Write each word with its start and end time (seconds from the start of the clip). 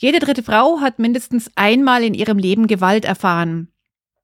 Jede 0.00 0.20
dritte 0.20 0.44
Frau 0.44 0.78
hat 0.80 1.00
mindestens 1.00 1.50
einmal 1.56 2.04
in 2.04 2.14
ihrem 2.14 2.38
Leben 2.38 2.68
Gewalt 2.68 3.04
erfahren. 3.04 3.66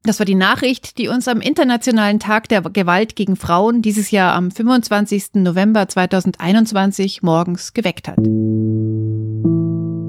Das 0.05 0.21
war 0.21 0.25
die 0.25 0.37
Nachricht, 0.37 0.99
die 0.99 1.09
uns 1.09 1.27
am 1.27 1.41
Internationalen 1.41 2.21
Tag 2.21 2.49
der 2.49 2.61
Gewalt 2.61 3.17
gegen 3.17 3.35
Frauen 3.35 3.83
dieses 3.83 4.13
Jahr 4.13 4.35
am 4.35 4.53
25. 4.53 5.35
November 5.35 5.89
2021 5.89 7.25
morgens 7.25 7.73
geweckt 7.73 8.07
hat. 8.07 8.19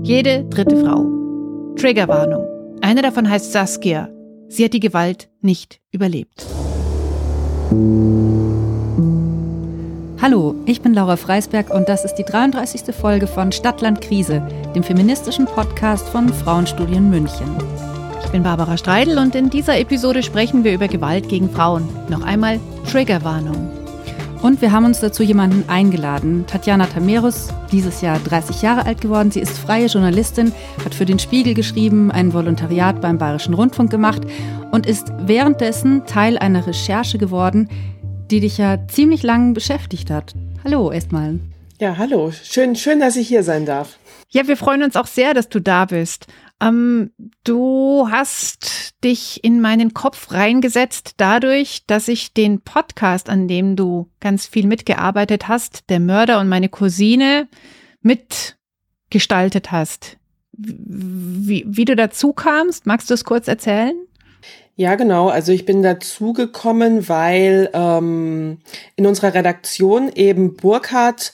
Jede 0.07 0.45
dritte 0.51 0.77
Frau. 0.77 1.73
Triggerwarnung. 1.77 2.45
Eine 2.81 3.01
davon 3.01 3.27
heißt 3.27 3.51
Saskia. 3.51 4.09
Sie 4.47 4.65
hat 4.65 4.73
die 4.73 4.79
Gewalt 4.79 5.29
nicht 5.41 5.81
überlebt. 5.91 6.45
Hallo, 10.25 10.55
ich 10.65 10.81
bin 10.81 10.95
Laura 10.95 11.17
Freisberg 11.17 11.69
und 11.69 11.87
das 11.87 12.03
ist 12.03 12.15
die 12.15 12.23
33. 12.23 12.95
Folge 12.95 13.27
von 13.27 13.51
Stadtland 13.51 14.01
Krise, 14.01 14.41
dem 14.73 14.81
feministischen 14.81 15.45
Podcast 15.45 16.09
von 16.09 16.29
Frauenstudien 16.29 17.11
München. 17.11 17.45
Ich 18.23 18.31
bin 18.31 18.41
Barbara 18.41 18.75
Streidel 18.75 19.19
und 19.19 19.35
in 19.35 19.51
dieser 19.51 19.77
Episode 19.77 20.23
sprechen 20.23 20.63
wir 20.63 20.73
über 20.73 20.87
Gewalt 20.87 21.29
gegen 21.29 21.47
Frauen. 21.47 21.87
Noch 22.09 22.23
einmal 22.23 22.59
Triggerwarnung. 22.91 23.69
Und 24.41 24.63
wir 24.63 24.71
haben 24.71 24.85
uns 24.85 24.99
dazu 24.99 25.21
jemanden 25.21 25.69
eingeladen. 25.69 26.45
Tatjana 26.47 26.87
Tamerus, 26.87 27.49
dieses 27.71 28.01
Jahr 28.01 28.17
30 28.17 28.63
Jahre 28.63 28.87
alt 28.87 29.01
geworden. 29.01 29.29
Sie 29.29 29.41
ist 29.41 29.55
freie 29.55 29.85
Journalistin, 29.85 30.51
hat 30.83 30.95
für 30.95 31.05
den 31.05 31.19
Spiegel 31.19 31.53
geschrieben, 31.53 32.09
ein 32.09 32.33
Volontariat 32.33 32.99
beim 32.99 33.19
Bayerischen 33.19 33.53
Rundfunk 33.53 33.91
gemacht 33.91 34.23
und 34.71 34.87
ist 34.87 35.13
währenddessen 35.19 36.03
Teil 36.07 36.39
einer 36.39 36.65
Recherche 36.65 37.19
geworden, 37.19 37.69
die 38.31 38.39
dich 38.39 38.57
ja 38.57 38.87
ziemlich 38.87 39.23
lang 39.23 39.53
beschäftigt 39.53 40.09
hat. 40.09 40.33
Hallo 40.63 40.91
erstmal. 40.91 41.39
Ja, 41.79 41.97
hallo. 41.97 42.31
Schön, 42.31 42.75
schön, 42.75 42.99
dass 42.99 43.17
ich 43.17 43.27
hier 43.27 43.43
sein 43.43 43.65
darf. 43.65 43.99
Ja, 44.29 44.47
wir 44.47 44.57
freuen 44.57 44.83
uns 44.83 44.95
auch 44.95 45.07
sehr, 45.07 45.33
dass 45.33 45.49
du 45.49 45.59
da 45.59 45.85
bist. 45.85 46.27
Ähm, 46.61 47.11
du 47.43 48.07
hast 48.09 48.93
dich 49.03 49.43
in 49.43 49.61
meinen 49.61 49.93
Kopf 49.93 50.31
reingesetzt 50.31 51.15
dadurch, 51.17 51.83
dass 51.85 52.07
ich 52.07 52.33
den 52.33 52.61
Podcast, 52.61 53.29
an 53.29 53.47
dem 53.47 53.75
du 53.75 54.09
ganz 54.21 54.47
viel 54.47 54.67
mitgearbeitet 54.67 55.47
hast, 55.47 55.89
der 55.89 55.99
Mörder 55.99 56.39
und 56.39 56.47
meine 56.47 56.69
Cousine, 56.69 57.49
mitgestaltet 58.01 59.71
hast. 59.71 60.17
Wie, 60.53 61.65
wie 61.67 61.85
du 61.85 61.95
dazu 61.95 62.31
kamst, 62.31 62.85
magst 62.85 63.09
du 63.09 63.13
es 63.13 63.25
kurz 63.25 63.49
erzählen? 63.49 63.95
Ja, 64.77 64.95
genau. 64.95 65.29
Also 65.29 65.53
ich 65.53 65.65
bin 65.65 65.81
dazu 65.83 66.33
gekommen, 66.33 67.07
weil 67.07 67.69
ähm, 67.73 68.57
in 68.97 69.05
unserer 69.05 69.33
Redaktion 69.33 70.11
eben 70.13 70.55
Burkhardt 70.57 71.31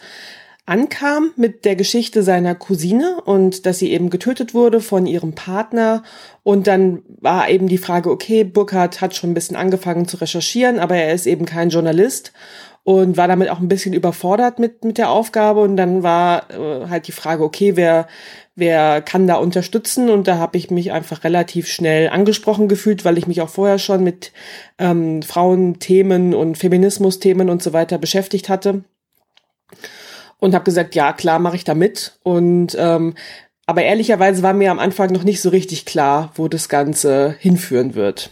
ankam 0.67 1.31
mit 1.35 1.65
der 1.65 1.75
Geschichte 1.75 2.21
seiner 2.21 2.53
Cousine 2.53 3.19
und 3.25 3.65
dass 3.65 3.79
sie 3.79 3.91
eben 3.91 4.11
getötet 4.11 4.53
wurde 4.53 4.79
von 4.79 5.07
ihrem 5.07 5.33
Partner. 5.33 6.03
Und 6.43 6.67
dann 6.67 7.01
war 7.19 7.49
eben 7.49 7.67
die 7.67 7.79
Frage, 7.79 8.11
okay, 8.11 8.43
Burkhardt 8.43 9.01
hat 9.01 9.15
schon 9.15 9.31
ein 9.31 9.33
bisschen 9.33 9.57
angefangen 9.57 10.07
zu 10.07 10.17
recherchieren, 10.17 10.79
aber 10.79 10.95
er 10.95 11.13
ist 11.13 11.25
eben 11.25 11.45
kein 11.45 11.69
Journalist 11.69 12.31
und 12.83 13.15
war 13.15 13.27
damit 13.27 13.49
auch 13.49 13.59
ein 13.59 13.67
bisschen 13.67 13.93
überfordert 13.93 14.57
mit, 14.57 14.83
mit 14.83 14.97
der 14.97 15.09
Aufgabe. 15.09 15.61
Und 15.61 15.77
dann 15.77 16.03
war 16.03 16.49
äh, 16.51 16.87
halt 16.89 17.07
die 17.07 17.11
Frage, 17.11 17.43
okay, 17.43 17.75
wer, 17.75 18.07
wer 18.55 19.01
kann 19.01 19.27
da 19.27 19.35
unterstützen? 19.35 20.09
Und 20.09 20.27
da 20.27 20.37
habe 20.37 20.57
ich 20.57 20.71
mich 20.71 20.91
einfach 20.91 21.23
relativ 21.23 21.67
schnell 21.67 22.09
angesprochen 22.09 22.67
gefühlt, 22.67 23.05
weil 23.05 23.17
ich 23.17 23.27
mich 23.27 23.41
auch 23.41 23.49
vorher 23.49 23.77
schon 23.77 24.03
mit 24.03 24.31
ähm, 24.79 25.21
Frauenthemen 25.21 26.33
und 26.33 26.57
Feminismusthemen 26.57 27.49
und 27.49 27.61
so 27.61 27.71
weiter 27.73 27.99
beschäftigt 27.99 28.49
hatte. 28.49 28.83
Und 30.39 30.55
habe 30.55 30.65
gesagt, 30.65 30.95
ja, 30.95 31.13
klar, 31.13 31.37
mache 31.37 31.55
ich 31.55 31.63
da 31.63 31.75
mit. 31.75 32.17
Und 32.23 32.75
ähm, 32.79 33.13
aber 33.67 33.83
ehrlicherweise 33.83 34.41
war 34.41 34.53
mir 34.53 34.71
am 34.71 34.79
Anfang 34.79 35.13
noch 35.13 35.23
nicht 35.23 35.39
so 35.39 35.49
richtig 35.49 35.85
klar, 35.85 36.31
wo 36.35 36.47
das 36.47 36.67
Ganze 36.67 37.35
hinführen 37.39 37.93
wird. 37.93 38.31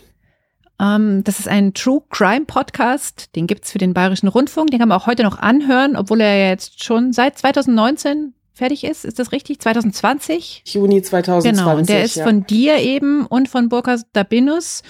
Ähm, 0.80 1.24
das 1.24 1.40
ist 1.40 1.48
ein 1.48 1.74
True 1.74 2.02
Crime 2.10 2.46
Podcast. 2.46 3.36
Den 3.36 3.48
gibt's 3.48 3.72
für 3.72 3.78
den 3.78 3.94
Bayerischen 3.94 4.28
Rundfunk. 4.28 4.72
Den 4.72 4.80
kann 4.80 4.90
man 4.90 5.00
auch 5.00 5.08
heute 5.08 5.24
noch 5.24 5.40
anhören, 5.40 5.96
obwohl 5.96 6.22
er 6.22 6.36
ja 6.36 6.50
jetzt 6.50 6.84
schon 6.84 7.12
seit 7.12 7.38
2019 7.38 8.34
fertig 8.54 8.84
ist. 8.84 9.06
Ist 9.06 9.20
das 9.20 9.32
richtig? 9.32 9.60
2020? 9.60 10.64
Juni 10.66 11.02
2020. 11.02 11.52
Genau, 11.52 11.78
und 11.78 11.90
der 11.90 12.04
ist 12.04 12.16
ja. 12.16 12.26
von 12.26 12.46
dir 12.46 12.78
eben 12.78 13.26
und 13.26 13.50
von 13.50 13.70
Burkhard 13.70 14.02
Dabinus. 14.14 14.84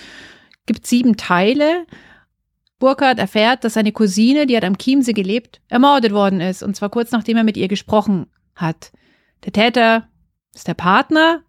Gibt 0.65 0.85
sieben 0.85 1.17
Teile. 1.17 1.85
Burkhard 2.79 3.19
erfährt, 3.19 3.63
dass 3.63 3.73
seine 3.73 3.91
Cousine, 3.91 4.45
die 4.45 4.55
hat 4.55 4.63
am 4.63 4.77
Chiemsee 4.77 5.13
gelebt, 5.13 5.61
ermordet 5.67 6.13
worden 6.13 6.41
ist. 6.41 6.63
Und 6.63 6.75
zwar 6.75 6.89
kurz 6.89 7.11
nachdem 7.11 7.37
er 7.37 7.43
mit 7.43 7.57
ihr 7.57 7.67
gesprochen 7.67 8.27
hat. 8.55 8.91
Der 9.45 9.53
Täter 9.53 10.07
ist 10.53 10.67
der 10.67 10.73
Partner 10.73 11.43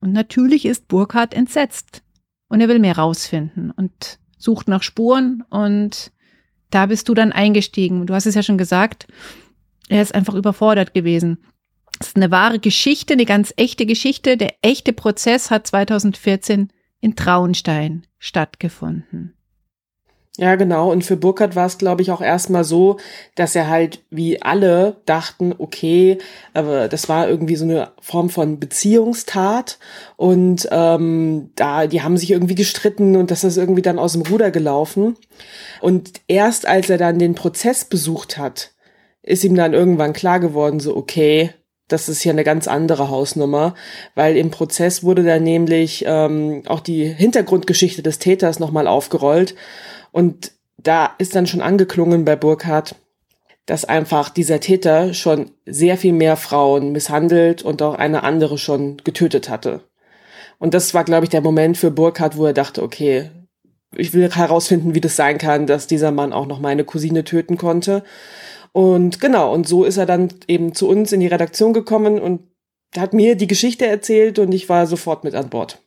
und 0.00 0.12
natürlich 0.12 0.66
ist 0.66 0.88
Burkhard 0.88 1.34
entsetzt. 1.34 2.03
Und 2.54 2.60
er 2.60 2.68
will 2.68 2.78
mehr 2.78 2.96
rausfinden 2.96 3.72
und 3.72 4.20
sucht 4.38 4.68
nach 4.68 4.84
Spuren 4.84 5.42
und 5.50 6.12
da 6.70 6.86
bist 6.86 7.08
du 7.08 7.14
dann 7.14 7.32
eingestiegen. 7.32 8.06
Du 8.06 8.14
hast 8.14 8.26
es 8.26 8.36
ja 8.36 8.44
schon 8.44 8.58
gesagt, 8.58 9.08
er 9.88 10.00
ist 10.00 10.14
einfach 10.14 10.34
überfordert 10.34 10.94
gewesen. 10.94 11.38
Das 11.98 12.10
ist 12.10 12.16
eine 12.16 12.30
wahre 12.30 12.60
Geschichte, 12.60 13.14
eine 13.14 13.24
ganz 13.24 13.52
echte 13.56 13.86
Geschichte. 13.86 14.36
Der 14.36 14.54
echte 14.62 14.92
Prozess 14.92 15.50
hat 15.50 15.66
2014 15.66 16.68
in 17.00 17.16
Traunstein 17.16 18.06
stattgefunden. 18.20 19.34
Ja, 20.36 20.56
genau. 20.56 20.90
Und 20.90 21.04
für 21.04 21.16
Burkhardt 21.16 21.54
war 21.54 21.66
es, 21.66 21.78
glaube 21.78 22.02
ich, 22.02 22.10
auch 22.10 22.20
erstmal 22.20 22.64
so, 22.64 22.96
dass 23.36 23.54
er 23.54 23.68
halt 23.68 24.02
wie 24.10 24.42
alle 24.42 24.96
dachten, 25.06 25.54
okay, 25.56 26.18
aber 26.54 26.88
das 26.88 27.08
war 27.08 27.28
irgendwie 27.28 27.54
so 27.54 27.64
eine 27.64 27.92
Form 28.00 28.30
von 28.30 28.58
Beziehungstat 28.58 29.78
und 30.16 30.68
ähm, 30.72 31.50
da, 31.54 31.86
die 31.86 32.02
haben 32.02 32.16
sich 32.16 32.32
irgendwie 32.32 32.56
gestritten 32.56 33.14
und 33.14 33.30
das 33.30 33.44
ist 33.44 33.56
irgendwie 33.56 33.82
dann 33.82 34.00
aus 34.00 34.14
dem 34.14 34.22
Ruder 34.22 34.50
gelaufen. 34.50 35.16
Und 35.80 36.20
erst 36.26 36.66
als 36.66 36.90
er 36.90 36.98
dann 36.98 37.20
den 37.20 37.36
Prozess 37.36 37.84
besucht 37.84 38.36
hat, 38.36 38.72
ist 39.22 39.44
ihm 39.44 39.54
dann 39.54 39.72
irgendwann 39.72 40.12
klar 40.12 40.40
geworden, 40.40 40.80
so, 40.80 40.96
okay, 40.96 41.50
das 41.88 42.08
ist 42.08 42.22
hier 42.22 42.32
eine 42.32 42.44
ganz 42.44 42.66
andere 42.66 43.10
Hausnummer, 43.10 43.74
weil 44.14 44.36
im 44.36 44.50
Prozess 44.50 45.04
wurde 45.04 45.22
dann 45.22 45.42
nämlich 45.42 46.04
ähm, 46.06 46.62
auch 46.66 46.80
die 46.80 47.04
Hintergrundgeschichte 47.04 48.02
des 48.02 48.18
Täters 48.18 48.58
nochmal 48.58 48.86
aufgerollt. 48.86 49.54
Und 50.14 50.52
da 50.76 51.10
ist 51.18 51.34
dann 51.34 51.48
schon 51.48 51.60
angeklungen 51.60 52.24
bei 52.24 52.36
Burkhardt, 52.36 52.94
dass 53.66 53.84
einfach 53.84 54.28
dieser 54.28 54.60
Täter 54.60 55.12
schon 55.12 55.50
sehr 55.66 55.96
viel 55.96 56.12
mehr 56.12 56.36
Frauen 56.36 56.92
misshandelt 56.92 57.62
und 57.64 57.82
auch 57.82 57.96
eine 57.96 58.22
andere 58.22 58.56
schon 58.56 58.98
getötet 59.02 59.48
hatte. 59.48 59.80
Und 60.60 60.72
das 60.72 60.94
war, 60.94 61.02
glaube 61.02 61.24
ich, 61.24 61.30
der 61.30 61.40
Moment 61.40 61.76
für 61.76 61.90
Burkhardt, 61.90 62.36
wo 62.36 62.46
er 62.46 62.52
dachte, 62.52 62.84
okay, 62.84 63.32
ich 63.96 64.14
will 64.14 64.30
herausfinden, 64.30 64.94
wie 64.94 65.00
das 65.00 65.16
sein 65.16 65.36
kann, 65.36 65.66
dass 65.66 65.88
dieser 65.88 66.12
Mann 66.12 66.32
auch 66.32 66.46
noch 66.46 66.60
meine 66.60 66.84
Cousine 66.84 67.24
töten 67.24 67.58
konnte. 67.58 68.04
Und 68.70 69.20
genau, 69.20 69.52
und 69.52 69.66
so 69.66 69.82
ist 69.82 69.96
er 69.96 70.06
dann 70.06 70.28
eben 70.46 70.76
zu 70.76 70.88
uns 70.88 71.10
in 71.10 71.18
die 71.18 71.26
Redaktion 71.26 71.72
gekommen 71.72 72.20
und 72.20 72.40
hat 72.96 73.14
mir 73.14 73.34
die 73.34 73.48
Geschichte 73.48 73.84
erzählt 73.84 74.38
und 74.38 74.52
ich 74.52 74.68
war 74.68 74.86
sofort 74.86 75.24
mit 75.24 75.34
an 75.34 75.50
Bord 75.50 75.83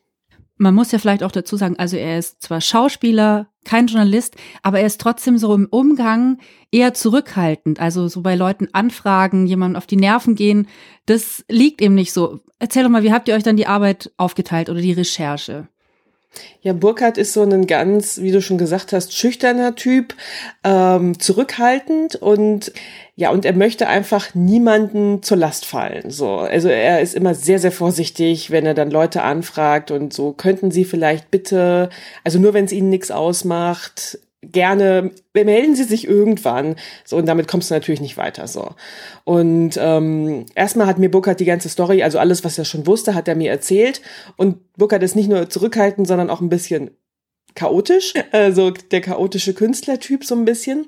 man 0.58 0.74
muss 0.74 0.92
ja 0.92 1.00
vielleicht 1.00 1.24
auch 1.24 1.32
dazu 1.32 1.56
sagen, 1.56 1.78
also 1.78 1.98
er 1.98 2.18
ist 2.20 2.42
zwar 2.42 2.62
Schauspieler, 2.62 3.48
kein 3.64 3.88
Journalist, 3.88 4.36
aber 4.64 4.80
er 4.80 4.88
ist 4.88 5.02
trotzdem 5.02 5.38
so 5.38 5.54
im 5.54 5.68
Umgang 5.70 6.40
eher 6.72 6.94
zurückhaltend. 6.94 7.80
Also 7.80 8.08
so 8.08 8.22
bei 8.22 8.36
Leuten 8.36 8.68
anfragen, 8.74 9.46
jemandem 9.46 9.78
auf 9.78 9.88
die 9.88 9.98
Nerven 9.98 10.36
gehen, 10.36 10.68
das 11.06 11.44
liegt 11.50 11.82
ihm 11.82 11.96
nicht 11.96 12.14
so. 12.14 12.40
Erzähl 12.60 12.84
doch 12.84 12.90
mal, 12.90 13.04
wie 13.04 13.12
habt 13.12 13.28
ihr 13.28 13.36
euch 13.36 13.44
dann 13.44 13.58
die 13.58 13.68
Arbeit 13.68 14.12
aufgeteilt 14.18 14.70
oder 14.70 14.82
die 14.82 14.94
Recherche? 14.94 15.68
Ja, 16.62 16.74
Burkhardt 16.74 17.18
ist 17.18 17.34
so 17.34 17.44
ein 17.44 17.68
ganz, 17.68 18.20
wie 18.22 18.32
du 18.32 18.42
schon 18.42 18.58
gesagt 18.58 18.94
hast, 18.94 19.14
schüchterner 19.14 19.76
Typ, 19.76 20.16
ähm, 20.64 21.20
zurückhaltend 21.20 22.16
und 22.16 22.72
ja, 23.16 23.32
und 23.32 23.46
er 23.46 23.54
möchte 23.54 23.88
einfach 23.88 24.36
niemanden 24.36 25.24
zur 25.24 25.38
Last 25.38 25.66
fallen. 25.66 26.12
So, 26.12 26.38
also 26.38 26.68
er 26.68 27.02
ist 27.02 27.16
immer 27.16 27.34
sehr, 27.34 27.58
sehr 27.58 27.72
vorsichtig, 27.72 28.52
wenn 28.52 28.66
er 28.66 28.74
dann 28.74 28.92
Leute 28.92 29.24
anfragt 29.24 29.92
und 29.92 30.14
so 30.14 30.34
könnten 30.34 30.70
Sie 30.70 30.86
vielleicht 30.86 31.32
bitte, 31.32 31.90
also 32.24 32.38
nur 32.38 32.54
wenn 32.54 32.66
es 32.66 32.72
Ihnen 32.72 32.90
nichts 32.90 33.10
ausmacht, 33.10 34.20
gerne 34.42 35.12
melden 35.34 35.76
Sie 35.76 35.84
sich 35.84 36.08
irgendwann. 36.08 36.76
So, 37.06 37.18
und 37.18 37.26
damit 37.26 37.48
kommst 37.48 37.70
du 37.70 37.74
natürlich 37.74 38.02
nicht 38.02 38.18
weiter. 38.18 38.48
So. 38.48 38.72
Und 39.24 39.78
ähm, 39.80 40.46
erstmal 40.56 40.88
hat 40.88 41.00
mir 41.00 41.10
Burkhardt 41.10 41.40
die 41.40 41.46
ganze 41.46 41.70
Story, 41.70 42.04
also 42.04 42.20
alles, 42.20 42.44
was 42.44 42.58
er 42.58 42.66
schon 42.66 42.88
wusste, 42.88 43.16
hat 43.16 43.28
er 43.28 43.36
mir 43.36 43.52
erzählt. 43.52 44.02
Und 44.36 44.74
Burkhardt 44.74 45.04
ist 45.04 45.16
nicht 45.16 45.30
nur 45.30 45.50
zurückhaltend, 45.50 46.08
sondern 46.08 46.30
auch 46.30 46.42
ein 46.42 46.50
bisschen 46.50 46.92
chaotisch, 47.56 48.14
also 48.32 48.72
der 48.72 49.02
chaotische 49.02 49.54
Künstlertyp 49.54 50.24
so 50.24 50.36
ein 50.36 50.46
bisschen. 50.46 50.88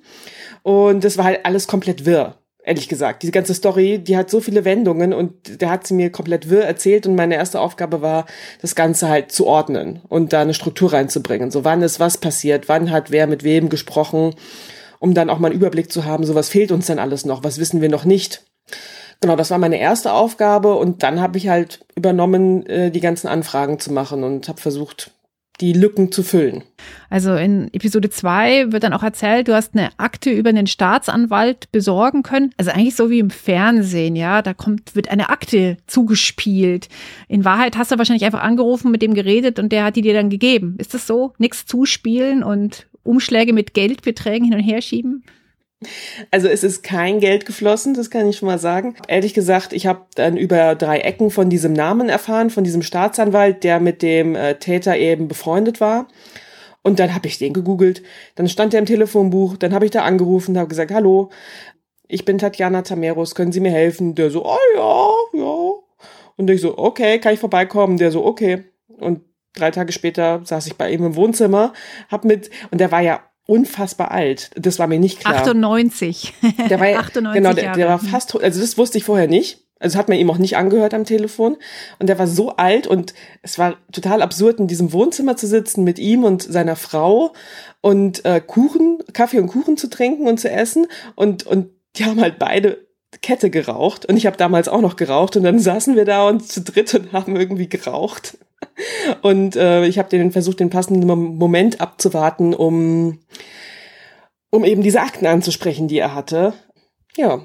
Und 0.64 1.04
das 1.04 1.18
war 1.18 1.26
halt 1.26 1.46
alles 1.46 1.68
komplett 1.68 2.06
wirr 2.06 2.39
ehrlich 2.70 2.88
gesagt. 2.88 3.24
Diese 3.24 3.32
ganze 3.32 3.54
Story, 3.56 3.98
die 4.00 4.16
hat 4.16 4.30
so 4.30 4.40
viele 4.40 4.64
Wendungen 4.64 5.12
und 5.12 5.60
der 5.62 5.72
hat 5.72 5.88
sie 5.88 5.96
mir 5.96 6.12
komplett 6.12 6.50
wirr 6.50 6.64
erzählt 6.64 7.08
und 7.08 7.16
meine 7.16 7.36
erste 7.36 7.60
Aufgabe 7.60 8.02
war, 8.02 8.28
das 8.62 8.76
Ganze 8.76 9.10
halt 9.10 9.32
zu 9.32 9.48
ordnen 9.48 10.02
und 10.08 10.34
da 10.34 10.42
eine 10.42 10.54
Struktur 10.54 10.94
reinzubringen. 10.94 11.50
So 11.50 11.66
wann 11.66 11.82
ist 11.82 12.00
was 12.00 12.18
passiert, 12.18 12.70
wann 12.70 12.92
hat 12.92 13.10
wer 13.10 13.26
mit 13.26 13.44
wem 13.44 13.70
gesprochen, 13.70 14.36
um 15.00 15.16
dann 15.16 15.32
auch 15.32 15.40
mal 15.40 15.48
einen 15.48 15.60
Überblick 15.60 15.92
zu 15.92 16.06
haben, 16.06 16.26
so 16.26 16.36
was 16.36 16.50
fehlt 16.50 16.72
uns 16.72 16.86
denn 16.86 17.00
alles 17.00 17.26
noch, 17.26 17.44
was 17.44 17.58
wissen 17.58 17.82
wir 17.82 17.90
noch 17.90 18.06
nicht. 18.06 18.44
Genau, 19.20 19.36
das 19.36 19.50
war 19.50 19.58
meine 19.58 19.80
erste 19.80 20.14
Aufgabe 20.14 20.76
und 20.76 21.02
dann 21.02 21.20
habe 21.20 21.38
ich 21.38 21.50
halt 21.50 21.80
übernommen, 21.96 22.66
äh, 22.68 22.92
die 22.92 23.02
ganzen 23.02 23.28
Anfragen 23.28 23.80
zu 23.80 23.92
machen 23.92 24.24
und 24.24 24.48
habe 24.48 24.62
versucht, 24.62 25.12
die 25.62 25.74
Lücken 25.74 26.12
zu 26.12 26.24
füllen. 26.24 26.64
Also 27.10 27.36
in 27.36 27.74
Episode 27.74 28.10
2 28.10 28.72
wird 28.72 28.84
dann 28.84 28.94
auch 28.94 29.04
erzählt, 29.04 29.48
du 29.48 29.54
hast 29.54 29.76
eine 29.76 29.90
Akte 29.98 30.32
über 30.32 30.50
einen 30.50 30.68
Staatsanwalt 30.68 31.72
besorgen 31.72 32.24
können. 32.24 32.52
Also 32.58 32.72
eigentlich 32.72 32.96
so 32.96 33.10
wie 33.10 33.20
im 33.20 33.30
Fernsehen, 33.30 34.16
ja. 34.16 34.42
Da 34.42 34.54
kommt, 34.54 34.96
wird 34.96 35.10
eine 35.10 35.30
Akte 35.30 35.78
zugespielt. 35.88 36.88
In 37.28 37.46
Wahrheit 37.46 37.78
hast 37.78 37.92
du 37.92 37.98
wahrscheinlich 37.98 38.26
einfach 38.26 38.42
angerufen, 38.42 38.92
mit 38.92 39.02
dem 39.02 39.14
geredet 39.14 39.60
und 39.60 39.72
der 39.72 39.84
hat 39.84 39.96
die 39.96 40.02
dir 40.02 40.14
dann 40.14 40.30
gegeben. 40.30 40.76
Ist 40.78 40.94
das 40.94 41.08
so? 41.08 41.34
Nichts 41.38 41.66
zuspielen 41.66 42.44
und 42.44 42.88
Umschläge 43.04 43.54
mit 43.54 43.74
Geldbeträgen 43.74 44.46
hin 44.46 44.58
und 44.58 44.64
her 44.64 44.82
schieben? 44.82 45.24
Also 46.30 46.50
es 46.50 46.64
ist 46.64 46.84
kein 46.84 47.20
Geld 47.20 47.46
geflossen, 47.46 47.94
das 47.94 48.10
kann 48.10 48.28
ich 48.28 48.38
schon 48.38 48.48
mal 48.48 48.60
sagen. 48.60 48.96
Ehrlich 49.08 49.34
gesagt, 49.34 49.72
ich 49.72 49.88
habe 49.88 50.06
dann 50.16 50.36
über 50.36 50.76
drei 50.76 51.00
Ecken 51.00 51.32
von 51.32 51.50
diesem 51.50 51.72
Namen 51.72 52.10
erfahren, 52.10 52.50
von 52.50 52.66
diesem 52.66 52.82
Staatsanwalt, 52.82 53.64
der 53.64 53.80
mit 53.80 54.02
dem 54.02 54.36
äh, 54.36 54.56
Täter 54.56 54.98
eben 54.98 55.30
befreundet 55.30 55.80
war. 55.80 56.08
Und 56.82 57.00
dann 57.00 57.16
habe 57.16 57.28
ich 57.28 57.38
den 57.38 57.54
gegoogelt. 57.54 58.04
Dann 58.36 58.50
stand 58.50 58.74
er 58.74 58.80
im 58.80 58.86
Telefonbuch. 58.86 59.58
Dann 59.58 59.74
habe 59.74 59.86
ich 59.86 59.92
da 59.92 60.04
angerufen, 60.04 60.58
habe 60.58 60.70
gesagt, 60.70 60.92
hallo, 60.92 61.30
ich 62.08 62.26
bin 62.26 62.38
Tatjana 62.38 62.82
Tameros, 62.82 63.36
können 63.36 63.52
Sie 63.52 63.60
mir 63.60 63.72
helfen? 63.72 64.16
Der 64.16 64.32
so, 64.32 64.46
oh 64.46 64.58
ja, 64.76 65.40
ja. 65.40 65.74
Und 66.38 66.50
ich 66.50 66.62
so, 66.62 66.78
okay, 66.78 67.20
kann 67.20 67.34
ich 67.34 67.40
vorbeikommen? 67.40 67.98
Der 67.98 68.12
so, 68.12 68.26
okay. 68.26 68.64
Und 68.88 69.22
drei 69.54 69.72
Tage 69.72 69.92
später 69.92 70.42
saß 70.44 70.68
ich 70.68 70.76
bei 70.76 70.92
ihm 70.92 71.06
im 71.06 71.16
Wohnzimmer, 71.16 71.74
hab 72.10 72.26
mit, 72.26 72.50
und 72.72 72.82
der 72.82 72.92
war 72.92 73.02
ja 73.02 73.22
unfassbar 73.50 74.12
alt. 74.12 74.52
Das 74.56 74.80
war 74.80 74.88
mir 74.88 75.00
nicht 75.00 75.22
klar. 75.22 75.36
98. 75.36 76.34
Der 76.70 76.80
war 76.80 76.88
ja, 76.88 77.00
98 77.00 77.34
genau, 77.42 77.54
der, 77.54 77.74
der 77.74 77.88
war 77.88 78.00
fast, 78.00 78.40
also 78.40 78.62
das 78.62 78.78
wusste 78.78 78.98
ich 78.98 79.04
vorher 79.04 79.28
nicht. 79.28 79.66
Also 79.80 79.98
hat 79.98 80.10
man 80.10 80.18
ihm 80.18 80.30
auch 80.30 80.38
nicht 80.38 80.58
angehört 80.58 80.94
am 80.94 81.06
Telefon. 81.06 81.58
Und 82.00 82.08
der 82.08 82.20
war 82.20 82.28
so 82.28 82.56
alt 82.58 82.86
und 82.86 83.14
es 83.42 83.58
war 83.58 83.78
total 83.92 84.22
absurd, 84.22 84.60
in 84.60 84.68
diesem 84.68 84.92
Wohnzimmer 84.92 85.38
zu 85.38 85.48
sitzen 85.48 85.84
mit 85.84 86.00
ihm 86.00 86.26
und 86.26 86.44
seiner 86.44 86.76
Frau 86.76 87.34
und 87.82 88.26
äh, 88.26 88.42
Kuchen, 88.46 89.00
Kaffee 89.14 89.40
und 89.40 89.48
Kuchen 89.48 89.78
zu 89.78 89.90
trinken 89.90 90.28
und 90.28 90.40
zu 90.40 90.52
essen. 90.52 90.88
Und, 91.16 91.46
und 91.46 91.70
die 91.96 92.06
haben 92.06 92.20
halt 92.20 92.40
beide 92.40 92.86
Kette 93.22 93.50
geraucht. 93.50 94.06
Und 94.06 94.18
ich 94.18 94.26
habe 94.26 94.38
damals 94.38 94.68
auch 94.68 94.82
noch 94.82 94.98
geraucht. 94.98 95.38
Und 95.38 95.44
dann 95.44 95.60
saßen 95.60 95.96
wir 95.96 96.06
da 96.06 96.28
und 96.28 96.46
zu 96.46 96.62
dritt 96.62 96.94
und 96.94 97.14
haben 97.14 97.38
irgendwie 97.38 97.70
geraucht. 97.70 98.38
Und 99.22 99.56
äh, 99.56 99.86
ich 99.86 100.00
habe 100.00 100.10
den 100.10 100.32
versucht, 100.32 100.60
den 100.60 100.70
passenden 100.70 101.08
Moment 101.08 101.82
abzuwarten, 101.82 102.54
um, 102.54 103.20
um 104.50 104.64
eben 104.64 104.82
diese 104.82 105.02
Akten 105.02 105.26
anzusprechen, 105.26 105.88
die 105.88 105.98
er 105.98 106.16
hatte. 106.16 106.54
Ja. 107.16 107.42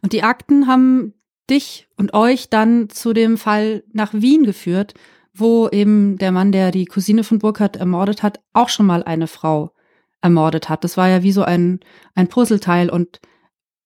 Und 0.00 0.12
die 0.12 0.22
Akten 0.22 0.66
haben 0.66 1.14
dich 1.50 1.88
und 1.96 2.14
euch 2.14 2.48
dann 2.48 2.88
zu 2.88 3.12
dem 3.12 3.36
Fall 3.36 3.84
nach 3.92 4.12
Wien 4.14 4.44
geführt, 4.44 4.94
wo 5.34 5.68
eben 5.68 6.18
der 6.18 6.32
Mann, 6.32 6.52
der 6.52 6.70
die 6.70 6.86
Cousine 6.86 7.24
von 7.24 7.38
Burkhardt 7.38 7.76
ermordet 7.76 8.22
hat, 8.22 8.40
auch 8.52 8.68
schon 8.68 8.86
mal 8.86 9.02
eine 9.02 9.26
Frau 9.26 9.72
ermordet 10.20 10.68
hat. 10.68 10.84
Das 10.84 10.96
war 10.96 11.08
ja 11.08 11.22
wie 11.22 11.32
so 11.32 11.42
ein, 11.42 11.80
ein 12.14 12.28
Puzzleteil 12.28 12.90
und 12.90 13.20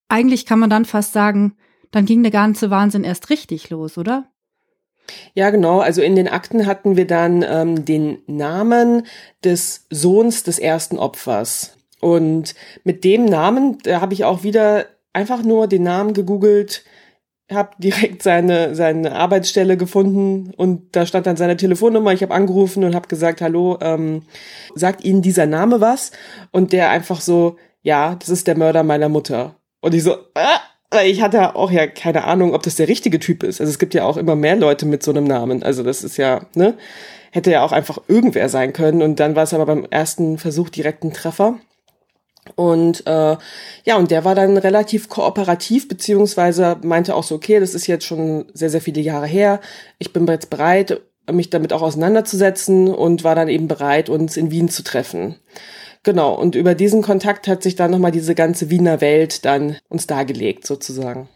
eigentlich 0.09 0.47
kann 0.47 0.59
man 0.59 0.71
dann 0.71 0.85
fast 0.85 1.13
sagen, 1.13 1.57
dann 1.91 2.05
ging 2.05 2.23
der 2.23 2.33
ganze 2.33 2.71
Wahnsinn 2.71 3.05
erst 3.05 3.31
richtig 3.31 3.71
los, 3.71 3.97
oder? 3.99 4.31
Ja, 5.35 5.51
genau. 5.51 5.81
Also 5.81 6.03
in 6.03 6.17
den 6.17 6.29
Akten 6.29 6.67
hatten 6.67 6.97
wir 6.97 7.07
dann 7.07 7.45
ähm, 7.49 7.85
den 7.85 8.19
Namen 8.27 9.07
des 9.45 9.87
Sohns 9.91 10.43
des 10.43 10.59
ersten 10.59 10.99
Opfers. 10.99 11.77
Und 12.01 12.55
mit 12.85 13.05
dem 13.05 13.25
Namen, 13.25 13.79
da 13.83 14.01
habe 14.01 14.15
ich 14.15 14.25
auch 14.25 14.43
wieder 14.43 14.87
einfach 15.13 15.43
nur 15.43 15.67
den 15.67 15.83
Namen 15.83 16.13
gegoogelt, 16.13 16.85
habe 17.51 17.71
direkt 17.79 18.23
seine, 18.23 18.75
seine 18.75 19.15
Arbeitsstelle 19.15 19.77
gefunden 19.77 20.53
und 20.57 20.97
da 20.97 21.07
stand 21.07 21.27
dann 21.27 21.37
seine 21.37 21.57
Telefonnummer. 21.57 22.13
Ich 22.13 22.23
habe 22.23 22.35
angerufen 22.35 22.85
und 22.85 22.95
habe 22.95 23.09
gesagt, 23.09 23.41
hallo, 23.41 23.79
ähm, 23.81 24.23
sagt 24.75 25.05
Ihnen 25.05 25.23
dieser 25.23 25.47
Name 25.47 25.81
was? 25.81 26.11
Und 26.51 26.73
der 26.73 26.91
einfach 26.91 27.21
so, 27.21 27.57
ja, 27.83 28.17
das 28.17 28.29
ist 28.29 28.47
der 28.47 28.59
Mörder 28.59 28.83
meiner 28.83 29.09
Mutter. 29.09 29.57
Und 29.81 29.95
ich 29.95 30.03
so, 30.03 30.17
ah! 30.35 30.61
Weil 30.91 31.11
ich 31.11 31.21
hatte 31.21 31.57
auch 31.57 31.71
ja 31.71 31.87
keine 31.87 32.25
Ahnung, 32.25 32.55
ob 32.55 32.63
das 32.63 32.77
der 32.77 32.89
richtige 32.89 33.19
Typ 33.19 33.43
ist. 33.43 33.61
Also 33.61 33.71
es 33.71 33.79
gibt 33.79 33.95
ja 33.95 34.05
auch 34.05 34.17
immer 34.17 34.37
mehr 34.37 34.57
Leute 34.57 34.87
mit 34.87 35.03
so 35.03 35.11
einem 35.11 35.25
Namen. 35.25 35.63
Also 35.63 35.83
das 35.83 36.05
ist 36.05 36.17
ja, 36.17 36.47
ne? 36.55 36.75
Hätte 37.33 37.51
ja 37.51 37.63
auch 37.63 37.73
einfach 37.73 37.99
irgendwer 38.09 38.49
sein 38.49 38.73
können. 38.73 39.03
Und 39.03 39.21
dann 39.21 39.37
war 39.37 39.43
es 39.43 39.53
aber 39.53 39.67
beim 39.67 39.87
ersten 39.91 40.39
Versuch 40.39 40.71
direkt 40.71 41.05
ein 41.05 41.13
Treffer. 41.13 41.59
Und 42.55 43.07
äh, 43.07 43.37
ja, 43.85 43.97
und 43.97 44.11
der 44.11 44.25
war 44.25 44.35
dann 44.35 44.57
relativ 44.57 45.09
kooperativ, 45.09 45.89
beziehungsweise 45.89 46.77
meinte 46.83 47.15
auch 47.15 47.25
so, 47.25 47.35
okay, 47.35 47.59
das 47.59 47.75
ist 47.75 47.89
jetzt 47.89 48.05
schon 48.05 48.47
sehr, 48.55 48.71
sehr 48.71 48.81
viele 48.81 49.01
Jahre 49.01 49.27
her. 49.27 49.61
Ich 49.99 50.13
bin 50.13 50.27
jetzt 50.29 50.51
bereit, 50.51 51.01
mich 51.31 51.51
damit 51.51 51.73
auch 51.73 51.83
auseinanderzusetzen 51.83 52.89
und 52.89 53.25
war 53.25 53.35
dann 53.35 53.49
eben 53.49 53.67
bereit, 53.67 54.09
uns 54.09 54.37
in 54.37 54.51
Wien 54.51 54.69
zu 54.69 54.85
treffen. 54.85 55.37
Genau, 56.07 56.35
und 56.35 56.55
über 56.55 56.77
diesen 56.77 57.03
Kontakt 57.03 57.49
hat 57.49 57.65
sich 57.65 57.75
dann 57.75 57.91
nochmal 57.91 58.13
diese 58.13 58.37
ganze 58.37 58.71
Wiener 58.71 59.01
Welt 59.01 59.45
dann 59.45 59.77
uns 59.89 60.07
dargelegt, 60.07 60.65
sozusagen. 60.65 61.29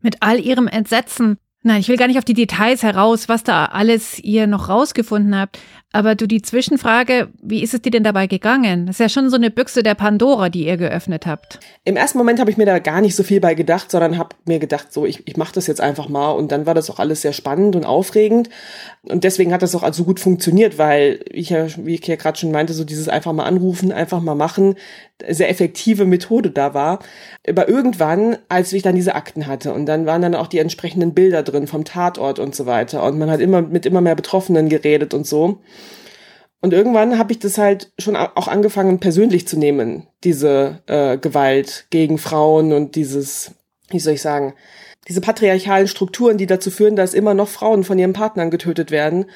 Mit 0.00 0.16
all 0.22 0.40
ihrem 0.40 0.68
Entsetzen. 0.68 1.36
Nein, 1.66 1.80
ich 1.80 1.88
will 1.88 1.96
gar 1.96 2.08
nicht 2.08 2.18
auf 2.18 2.26
die 2.26 2.34
Details 2.34 2.82
heraus, 2.82 3.26
was 3.30 3.42
da 3.42 3.64
alles 3.64 4.18
ihr 4.18 4.46
noch 4.46 4.68
rausgefunden 4.68 5.34
habt. 5.34 5.58
Aber 5.94 6.16
du 6.16 6.26
die 6.26 6.42
Zwischenfrage, 6.42 7.28
wie 7.40 7.62
ist 7.62 7.72
es 7.72 7.80
dir 7.80 7.92
denn 7.92 8.02
dabei 8.02 8.26
gegangen? 8.26 8.86
Das 8.86 8.96
ist 8.96 9.00
ja 9.00 9.08
schon 9.08 9.30
so 9.30 9.36
eine 9.36 9.48
Büchse 9.52 9.84
der 9.84 9.94
Pandora, 9.94 10.48
die 10.48 10.66
ihr 10.66 10.76
geöffnet 10.76 11.24
habt. 11.24 11.60
Im 11.84 11.94
ersten 11.94 12.18
Moment 12.18 12.40
habe 12.40 12.50
ich 12.50 12.56
mir 12.56 12.66
da 12.66 12.80
gar 12.80 13.00
nicht 13.00 13.14
so 13.14 13.22
viel 13.22 13.38
bei 13.38 13.54
gedacht, 13.54 13.92
sondern 13.92 14.18
habe 14.18 14.34
mir 14.44 14.58
gedacht, 14.58 14.92
so 14.92 15.06
ich, 15.06 15.22
ich 15.28 15.36
mache 15.36 15.54
das 15.54 15.68
jetzt 15.68 15.80
einfach 15.80 16.08
mal. 16.08 16.32
Und 16.32 16.50
dann 16.50 16.66
war 16.66 16.74
das 16.74 16.90
auch 16.90 16.98
alles 16.98 17.22
sehr 17.22 17.32
spannend 17.32 17.76
und 17.76 17.86
aufregend. 17.86 18.50
Und 19.02 19.22
deswegen 19.22 19.52
hat 19.52 19.62
das 19.62 19.76
auch 19.76 19.84
also 19.84 20.02
gut 20.02 20.18
funktioniert, 20.18 20.78
weil 20.78 21.20
ich 21.30 21.50
ja, 21.50 21.68
wie 21.76 21.94
ich 21.94 22.04
ja 22.08 22.16
gerade 22.16 22.38
schon 22.38 22.50
meinte, 22.50 22.72
so 22.72 22.82
dieses 22.82 23.08
einfach 23.08 23.32
mal 23.32 23.44
anrufen, 23.44 23.92
einfach 23.92 24.20
mal 24.20 24.34
machen, 24.34 24.74
sehr 25.28 25.48
effektive 25.48 26.06
Methode 26.06 26.50
da 26.50 26.74
war. 26.74 26.98
Aber 27.48 27.68
irgendwann, 27.68 28.36
als 28.48 28.72
ich 28.72 28.82
dann 28.82 28.96
diese 28.96 29.14
Akten 29.14 29.46
hatte 29.46 29.72
und 29.72 29.86
dann 29.86 30.06
waren 30.06 30.22
dann 30.22 30.34
auch 30.34 30.48
die 30.48 30.58
entsprechenden 30.58 31.14
Bilder 31.14 31.44
drin 31.44 31.53
vom 31.66 31.84
Tatort 31.84 32.38
und 32.38 32.54
so 32.54 32.66
weiter 32.66 33.02
und 33.02 33.18
man 33.18 33.30
hat 33.30 33.40
immer 33.40 33.62
mit 33.62 33.86
immer 33.86 34.00
mehr 34.00 34.14
Betroffenen 34.14 34.68
geredet 34.68 35.14
und 35.14 35.26
so 35.26 35.60
und 36.64 36.72
irgendwann 36.72 37.18
habe 37.18 37.30
ich 37.30 37.38
das 37.38 37.58
halt 37.58 37.92
schon 37.98 38.16
auch 38.16 38.48
angefangen 38.48 38.98
persönlich 38.98 39.46
zu 39.46 39.58
nehmen, 39.58 40.06
diese 40.24 40.80
äh, 40.86 41.18
Gewalt 41.18 41.88
gegen 41.90 42.16
Frauen 42.16 42.72
und 42.72 42.96
dieses, 42.96 43.50
wie 43.90 44.00
soll 44.00 44.14
ich 44.14 44.22
sagen, 44.22 44.54
diese 45.06 45.20
patriarchalen 45.20 45.88
Strukturen, 45.88 46.38
die 46.38 46.46
dazu 46.46 46.70
führen, 46.70 46.96
dass 46.96 47.12
immer 47.12 47.34
noch 47.34 47.48
Frauen 47.48 47.84
von 47.84 47.98
ihren 47.98 48.14
Partnern 48.14 48.50
getötet 48.50 48.90
werden. 48.90 49.26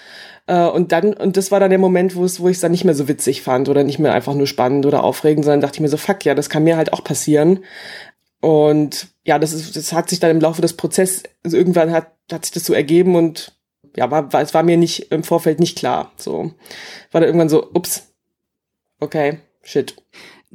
Äh, 0.46 0.64
und 0.68 0.92
dann, 0.92 1.12
und 1.12 1.36
das 1.36 1.50
war 1.50 1.60
dann 1.60 1.68
der 1.68 1.78
Moment, 1.78 2.16
wo 2.16 2.24
es, 2.24 2.40
wo 2.40 2.48
ich 2.48 2.56
es 2.56 2.62
dann 2.62 2.72
nicht 2.72 2.84
mehr 2.84 2.94
so 2.94 3.08
witzig 3.08 3.42
fand 3.42 3.68
oder 3.68 3.84
nicht 3.84 3.98
mehr 3.98 4.14
einfach 4.14 4.32
nur 4.32 4.46
spannend 4.46 4.86
oder 4.86 5.04
aufregend, 5.04 5.44
sondern 5.44 5.60
dachte 5.60 5.76
ich 5.76 5.80
mir 5.82 5.88
so, 5.88 5.98
fuck 5.98 6.24
ja, 6.24 6.34
das 6.34 6.48
kann 6.48 6.64
mir 6.64 6.78
halt 6.78 6.94
auch 6.94 7.04
passieren. 7.04 7.60
Und 8.40 9.08
ja, 9.24 9.38
das 9.38 9.52
ist, 9.52 9.76
das 9.76 9.92
hat 9.92 10.08
sich 10.08 10.20
dann 10.20 10.30
im 10.30 10.40
Laufe 10.40 10.62
des 10.62 10.74
Prozesses, 10.76 11.24
also 11.42 11.56
irgendwann 11.56 11.92
hat, 11.92 12.12
hat 12.30 12.44
sich 12.44 12.52
das 12.52 12.64
so 12.64 12.72
ergeben 12.72 13.16
und 13.16 13.58
ja, 13.96 14.10
war, 14.10 14.32
war, 14.32 14.42
es 14.42 14.54
war 14.54 14.62
mir 14.62 14.76
nicht 14.76 15.10
im 15.10 15.24
Vorfeld 15.24 15.60
nicht 15.60 15.76
klar. 15.76 16.12
So 16.16 16.52
war 17.10 17.20
da 17.20 17.26
irgendwann 17.26 17.48
so, 17.48 17.70
ups, 17.72 18.12
okay, 19.00 19.40
shit. 19.62 19.96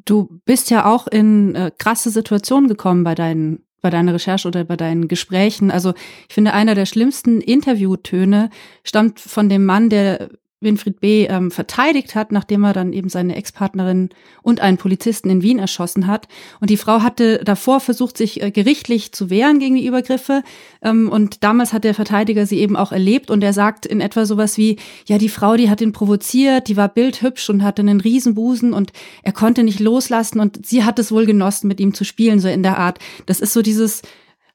Du 0.05 0.39
bist 0.45 0.69
ja 0.69 0.85
auch 0.85 1.07
in 1.07 1.55
äh, 1.55 1.71
krasse 1.77 2.09
Situationen 2.09 2.67
gekommen 2.69 3.03
bei 3.03 3.15
deinen 3.15 3.65
bei 3.81 3.89
deiner 3.89 4.13
Recherche 4.13 4.47
oder 4.47 4.63
bei 4.63 4.77
deinen 4.77 5.09
Gesprächen. 5.09 5.69
Also 5.69 5.93
ich 6.29 6.33
finde, 6.33 6.53
einer 6.53 6.73
der 6.73 6.85
schlimmsten 6.85 7.41
Interviewtöne 7.41 8.49
stammt 8.85 9.19
von 9.19 9.49
dem 9.49 9.65
Mann, 9.65 9.89
der 9.89 10.29
Winfried 10.63 10.99
B. 10.99 11.25
Ähm, 11.25 11.51
verteidigt 11.51 12.15
hat, 12.15 12.31
nachdem 12.31 12.63
er 12.63 12.73
dann 12.73 12.93
eben 12.93 13.09
seine 13.09 13.35
Ex-Partnerin 13.35 14.09
und 14.41 14.59
einen 14.59 14.77
Polizisten 14.77 15.29
in 15.29 15.41
Wien 15.41 15.59
erschossen 15.59 16.07
hat. 16.07 16.27
Und 16.59 16.69
die 16.69 16.77
Frau 16.77 17.01
hatte 17.01 17.39
davor 17.43 17.79
versucht, 17.79 18.17
sich 18.17 18.41
äh, 18.41 18.51
gerichtlich 18.51 19.11
zu 19.11 19.29
wehren 19.29 19.59
gegen 19.59 19.75
die 19.75 19.85
Übergriffe. 19.85 20.43
Ähm, 20.81 21.09
und 21.09 21.43
damals 21.43 21.73
hat 21.73 21.83
der 21.83 21.93
Verteidiger 21.93 22.45
sie 22.45 22.59
eben 22.59 22.75
auch 22.75 22.91
erlebt 22.91 23.29
und 23.29 23.43
er 23.43 23.53
sagt 23.53 23.85
in 23.85 24.01
etwa 24.01 24.25
sowas 24.25 24.57
wie, 24.57 24.77
ja, 25.05 25.17
die 25.17 25.29
Frau, 25.29 25.55
die 25.55 25.69
hat 25.69 25.81
ihn 25.81 25.91
provoziert, 25.91 26.67
die 26.67 26.77
war 26.77 26.89
bildhübsch 26.89 27.49
und 27.49 27.63
hatte 27.63 27.81
einen 27.81 28.01
Riesenbusen 28.01 28.73
und 28.73 28.91
er 29.23 29.33
konnte 29.33 29.63
nicht 29.63 29.79
loslassen 29.79 30.39
und 30.39 30.65
sie 30.65 30.83
hat 30.83 30.99
es 30.99 31.11
wohl 31.11 31.25
genossen, 31.25 31.67
mit 31.67 31.79
ihm 31.79 31.93
zu 31.93 32.03
spielen, 32.03 32.39
so 32.39 32.47
in 32.47 32.63
der 32.63 32.77
Art. 32.77 32.99
Das 33.25 33.39
ist 33.39 33.53
so 33.53 33.61
dieses, 33.61 34.01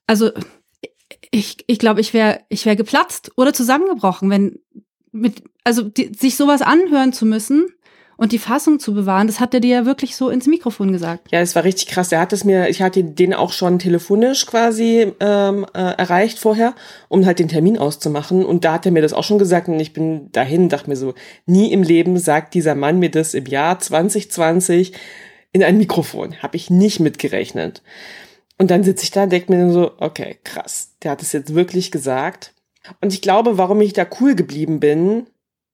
also 0.07 0.31
ich, 1.31 1.57
ich 1.67 1.79
glaube, 1.79 2.01
ich 2.01 2.13
wäre 2.13 2.41
ich 2.49 2.65
wär 2.65 2.75
geplatzt 2.75 3.31
oder 3.35 3.53
zusammengebrochen, 3.53 4.29
wenn 4.29 4.59
mit, 5.11 5.43
also 5.69 5.83
die, 5.83 6.11
sich 6.17 6.35
sowas 6.35 6.63
anhören 6.63 7.13
zu 7.13 7.27
müssen 7.27 7.67
und 8.17 8.31
die 8.31 8.39
Fassung 8.39 8.79
zu 8.79 8.95
bewahren, 8.95 9.27
das 9.27 9.39
hat 9.39 9.53
er 9.53 9.59
dir 9.59 9.75
ja 9.75 9.85
wirklich 9.85 10.15
so 10.15 10.29
ins 10.29 10.47
Mikrofon 10.47 10.91
gesagt. 10.91 11.31
Ja, 11.31 11.41
es 11.41 11.55
war 11.55 11.63
richtig 11.63 11.89
krass. 11.89 12.11
Er 12.11 12.19
hat 12.19 12.33
es 12.33 12.43
mir, 12.43 12.69
ich 12.69 12.81
hatte 12.81 13.03
den 13.03 13.35
auch 13.35 13.53
schon 13.53 13.77
telefonisch 13.77 14.47
quasi 14.47 15.13
ähm, 15.19 15.67
äh, 15.75 15.93
erreicht 15.93 16.39
vorher, 16.39 16.73
um 17.07 17.23
halt 17.27 17.37
den 17.37 17.49
Termin 17.49 17.77
auszumachen. 17.77 18.43
Und 18.43 18.65
da 18.65 18.73
hat 18.73 18.87
er 18.87 18.91
mir 18.91 19.03
das 19.03 19.13
auch 19.13 19.23
schon 19.23 19.37
gesagt 19.37 19.67
und 19.67 19.79
ich 19.79 19.93
bin 19.93 20.31
dahin, 20.31 20.69
dachte 20.69 20.89
mir 20.89 20.95
so, 20.95 21.13
nie 21.45 21.71
im 21.71 21.83
Leben 21.83 22.17
sagt 22.17 22.55
dieser 22.55 22.73
Mann 22.73 22.97
mir 22.97 23.11
das 23.11 23.35
im 23.35 23.45
Jahr 23.45 23.77
2020 23.77 24.93
in 25.51 25.63
ein 25.63 25.77
Mikrofon. 25.77 26.41
Habe 26.41 26.57
ich 26.57 26.71
nicht 26.71 26.99
mitgerechnet. 26.99 27.83
Und 28.57 28.71
dann 28.71 28.83
sitze 28.83 29.03
ich 29.03 29.11
da 29.11 29.23
und 29.23 29.31
denke 29.31 29.53
mir 29.53 29.71
so, 29.71 29.91
okay, 29.99 30.39
krass, 30.43 30.95
der 31.03 31.11
hat 31.11 31.21
es 31.21 31.31
jetzt 31.31 31.53
wirklich 31.53 31.91
gesagt. 31.91 32.55
Und 33.01 33.13
ich 33.13 33.21
glaube, 33.21 33.59
warum 33.59 33.81
ich 33.81 33.93
da 33.93 34.05
cool 34.19 34.35
geblieben 34.35 34.79
bin, 34.79 35.27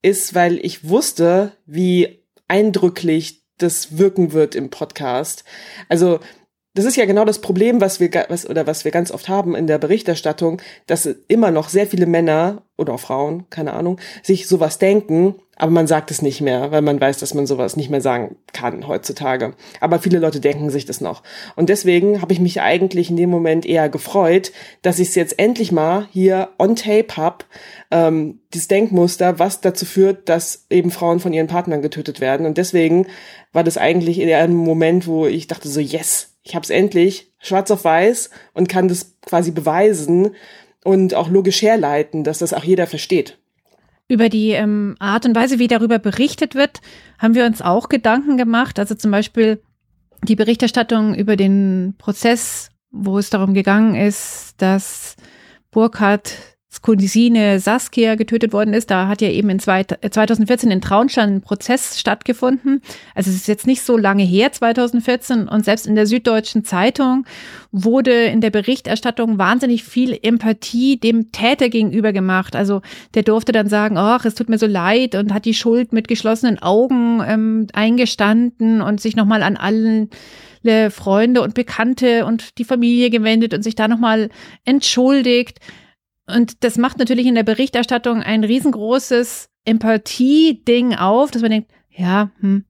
ist, 0.06 0.36
weil 0.36 0.64
ich 0.64 0.88
wusste, 0.88 1.54
wie 1.66 2.24
eindrücklich 2.48 3.44
das 3.58 3.98
wirken 3.98 4.34
wird 4.34 4.54
im 4.54 4.70
Podcast. 4.70 5.44
Also 5.90 6.20
das 6.76 6.86
ist 6.86 6.98
ja 6.98 7.06
genau 7.06 7.26
das 7.26 7.40
Problem, 7.40 7.82
was 7.82 8.00
wir 8.00 8.10
was 8.30 8.48
oder 8.48 8.68
was 8.68 8.84
wir 8.84 8.92
ganz 8.92 9.10
oft 9.10 9.30
haben 9.30 9.56
in 9.56 9.66
der 9.66 9.78
Berichterstattung, 9.78 10.62
dass 10.88 11.06
immer 11.28 11.50
noch 11.50 11.70
sehr 11.70 11.88
viele 11.88 12.06
Männer 12.06 12.64
oder 12.78 12.94
auch 12.94 13.00
Frauen, 13.00 13.46
keine 13.50 13.74
Ahnung, 13.74 14.00
sich 14.22 14.48
sowas 14.48 14.78
denken, 14.78 15.36
aber 15.56 15.72
man 15.72 15.88
sagt 15.88 16.12
es 16.12 16.22
nicht 16.22 16.42
mehr, 16.42 16.72
weil 16.72 16.82
man 16.82 17.00
weiß, 17.00 17.18
dass 17.20 17.34
man 17.34 17.48
sowas 17.48 17.78
nicht 17.78 17.90
mehr 17.90 18.02
sagen 18.02 18.36
kann 18.52 18.88
heutzutage. 18.88 19.54
Aber 19.80 20.00
viele 20.00 20.20
Leute 20.20 20.42
denken 20.42 20.70
sich 20.70 20.86
das 20.86 21.00
noch. 21.00 21.24
Und 21.56 21.70
deswegen 21.70 22.22
habe 22.22 22.34
ich 22.34 22.42
mich 22.42 22.60
eigentlich 22.60 23.10
in 23.10 23.16
dem 23.16 23.30
Moment 23.30 23.66
eher 23.66 23.88
gefreut, 23.88 24.52
dass 24.82 25.00
ich 25.00 25.10
es 25.10 25.16
jetzt 25.16 25.40
endlich 25.40 25.72
mal 25.72 26.08
hier 26.12 26.50
on 26.60 26.76
tape 26.76 27.16
hab, 27.16 27.46
ähm, 27.90 28.42
dieses 28.54 28.68
Denkmuster, 28.68 29.40
was 29.40 29.62
dazu 29.62 29.86
führt, 29.86 30.28
dass 30.28 30.66
eben 30.70 30.92
Frauen 30.92 31.22
von 31.22 31.32
ihren 31.32 31.48
Partnern 31.48 31.82
getötet 31.82 32.20
werden. 32.20 32.46
Und 32.46 32.58
deswegen 32.58 33.08
war 33.54 33.64
das 33.64 33.78
eigentlich 33.78 34.20
eher 34.20 34.40
ein 34.40 34.54
Moment, 34.54 35.08
wo 35.08 35.26
ich 35.26 35.48
dachte 35.48 35.70
so, 35.70 35.80
yes, 35.80 36.35
ich 36.46 36.56
habe 36.56 36.64
es 36.64 36.70
endlich 36.70 37.32
schwarz 37.40 37.72
auf 37.72 37.84
weiß 37.84 38.30
und 38.54 38.70
kann 38.70 38.88
das 38.88 39.18
quasi 39.26 39.52
beweisen 39.52 40.36
und 40.84 41.14
auch 41.16 41.30
logisch 41.30 41.62
herleiten, 41.62 42.24
dass 42.24 42.40
das 42.40 42.54
auch 42.54 42.64
jeder 42.64 42.88
versteht. 42.88 43.38
Über 44.08 44.30
die 44.30 44.52
ähm, 44.52 44.96
Art 45.00 45.26
und 45.26 45.36
Weise, 45.36 45.58
wie 45.58 45.68
darüber 45.68 45.98
berichtet 45.98 46.54
wird, 46.54 46.82
haben 47.18 47.34
wir 47.34 47.46
uns 47.46 47.64
auch 47.64 47.90
Gedanken 47.90 48.38
gemacht. 48.38 48.78
Also 48.78 48.94
zum 48.94 49.10
Beispiel 49.10 49.62
die 50.24 50.36
Berichterstattung 50.36 51.16
über 51.16 51.36
den 51.36 51.96
Prozess, 51.98 52.70
wo 52.92 53.18
es 53.18 53.32
darum 53.32 53.56
gegangen 53.56 53.96
ist, 53.96 54.54
dass 54.58 55.16
Burkhardt 55.72 56.55
Cousine 56.82 57.60
Saskia 57.60 58.16
getötet 58.16 58.54
worden 58.54 58.74
ist. 58.74 58.92
Da 58.92 59.08
hat 59.08 59.22
ja 59.22 59.30
eben 59.30 59.50
in 59.50 59.60
2014 59.60 60.72
in 60.72 60.82
Traunstein 60.82 61.36
ein 61.36 61.42
Prozess 61.42 62.00
stattgefunden. 62.00 62.82
Also 63.14 63.30
es 63.30 63.36
ist 63.36 63.48
jetzt 63.48 63.68
nicht 63.68 63.82
so 63.82 63.98
lange 63.98 64.24
her, 64.24 64.52
2014. 64.52 65.48
Und 65.48 65.66
selbst 65.66 65.88
in 65.88 65.96
der 65.96 66.08
Süddeutschen 66.08 66.64
Zeitung 66.64 67.26
wurde 67.72 68.26
in 68.26 68.42
der 68.42 68.50
Berichterstattung 68.50 69.38
wahnsinnig 69.38 69.84
viel 69.84 70.18
Empathie 70.22 70.98
dem 70.98 71.32
Täter 71.32 71.70
gegenüber 71.70 72.14
gemacht. 72.14 72.56
Also 72.56 72.82
der 73.14 73.24
durfte 73.24 73.52
dann 73.52 73.70
sagen, 73.70 73.98
ach, 73.98 74.26
es 74.26 74.36
tut 74.36 74.50
mir 74.50 74.58
so 74.58 74.68
leid 74.68 75.16
und 75.16 75.34
hat 75.34 75.46
die 75.46 75.54
Schuld 75.54 75.94
mit 75.94 76.08
geschlossenen 76.08 76.60
Augen 76.60 77.22
ähm, 77.26 77.68
eingestanden 77.74 78.82
und 78.82 79.02
sich 79.02 79.16
nochmal 79.16 79.44
an 79.44 79.58
allen 79.58 80.10
Freunde 80.90 81.44
und 81.44 81.54
Bekannte 81.54 82.26
und 82.26 82.58
die 82.58 82.64
Familie 82.64 83.12
gewendet 83.12 83.54
und 83.54 83.62
sich 83.62 83.76
da 83.76 83.88
nochmal 83.88 84.30
entschuldigt. 84.66 85.60
Und 86.28 86.64
das 86.64 86.78
macht 86.78 86.98
natürlich 86.98 87.28
in 87.28 87.36
der 87.36 87.44
Berichterstattung 87.44 88.22
ein 88.22 88.44
riesengroßes 88.44 89.50
Empathie-Ding 89.66 90.96
auf, 90.96 91.32
dass 91.32 91.42
man 91.42 91.52
denkt, 91.52 91.72
ja, 91.90 92.32
hm, 92.40 92.66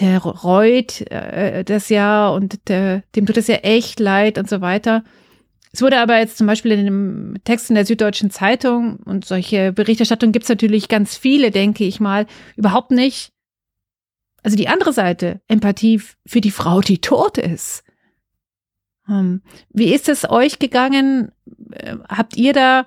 der 0.00 0.18
reut 0.18 1.00
äh, 1.10 1.64
das 1.64 1.88
ja 1.88 2.28
und 2.30 2.68
der, 2.68 3.02
dem 3.14 3.26
tut 3.26 3.36
es 3.36 3.46
ja 3.46 3.56
echt 3.56 4.00
leid 4.00 4.38
und 4.38 4.48
so 4.48 4.60
weiter. 4.60 5.04
Es 5.72 5.80
wurde 5.80 6.00
aber 6.00 6.18
jetzt 6.18 6.36
zum 6.36 6.46
Beispiel 6.46 6.72
in 6.72 6.84
dem 6.84 7.34
Text 7.44 7.70
in 7.70 7.76
der 7.76 7.86
Süddeutschen 7.86 8.30
Zeitung 8.30 8.96
und 8.96 9.24
solche 9.24 9.72
Berichterstattungen 9.72 10.32
gibt 10.32 10.44
es 10.44 10.48
natürlich 10.48 10.88
ganz 10.88 11.16
viele, 11.16 11.50
denke 11.50 11.84
ich 11.84 11.98
mal, 11.98 12.26
überhaupt 12.56 12.90
nicht. 12.90 13.32
Also 14.42 14.56
die 14.56 14.68
andere 14.68 14.92
Seite, 14.92 15.40
Empathie 15.46 16.02
für 16.26 16.40
die 16.40 16.50
Frau, 16.50 16.80
die 16.80 17.00
tot 17.00 17.38
ist. 17.38 17.84
Hm. 19.06 19.42
Wie 19.70 19.94
ist 19.94 20.08
es 20.08 20.28
euch 20.28 20.58
gegangen? 20.58 21.32
Äh, 21.72 21.96
habt 22.08 22.36
ihr 22.36 22.52
da, 22.52 22.86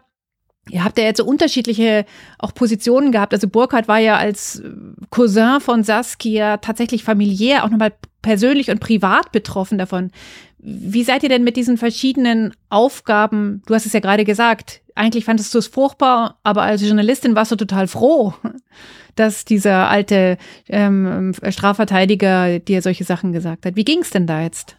ihr 0.70 0.84
habt 0.84 0.98
ja 0.98 1.04
jetzt 1.04 1.18
so 1.18 1.26
unterschiedliche 1.26 2.06
auch 2.40 2.54
Positionen 2.54 3.12
gehabt. 3.12 3.34
Also 3.34 3.48
Burkhardt 3.48 3.88
war 3.88 4.00
ja 4.00 4.18
als 4.18 4.60
äh, 4.60 4.72
Cousin 5.10 5.60
von 5.60 5.84
Saskia 5.84 6.58
tatsächlich 6.58 7.04
familiär, 7.04 7.64
auch 7.64 7.70
nochmal 7.70 7.94
persönlich 8.22 8.72
und 8.72 8.80
privat 8.80 9.32
betroffen 9.32 9.78
davon. 9.78 10.12
Wie 10.58 11.04
seid 11.04 11.22
ihr 11.22 11.30
denn 11.30 11.44
mit 11.44 11.58
diesen 11.58 11.78
verschiedenen 11.78 12.54
Aufgaben? 12.70 13.62
Du 13.68 13.76
hast 13.76 13.86
es 13.86 13.94
ja 13.94 14.00
gerade 14.00 14.24
gesagt. 14.24 14.82
Eigentlich 14.96 15.26
fandest 15.26 15.54
du 15.54 15.60
es 15.60 15.68
furchtbar, 15.68 16.40
aber 16.42 16.64
als 16.64 16.82
Journalistin 16.82 17.36
warst 17.36 17.52
du 17.52 17.56
total 17.56 17.88
froh, 17.88 18.34
dass 19.16 19.46
dieser 19.46 19.90
alte 19.90 20.40
ähm, 20.68 21.34
Strafverteidiger 21.48 22.58
dir 22.58 22.82
solche 22.82 23.04
Sachen 23.04 23.32
gesagt 23.32 23.68
hat. 23.68 23.76
Wie 23.76 23.86
ging 23.86 24.00
es 24.00 24.10
denn 24.10 24.26
da 24.26 24.42
jetzt? 24.42 24.76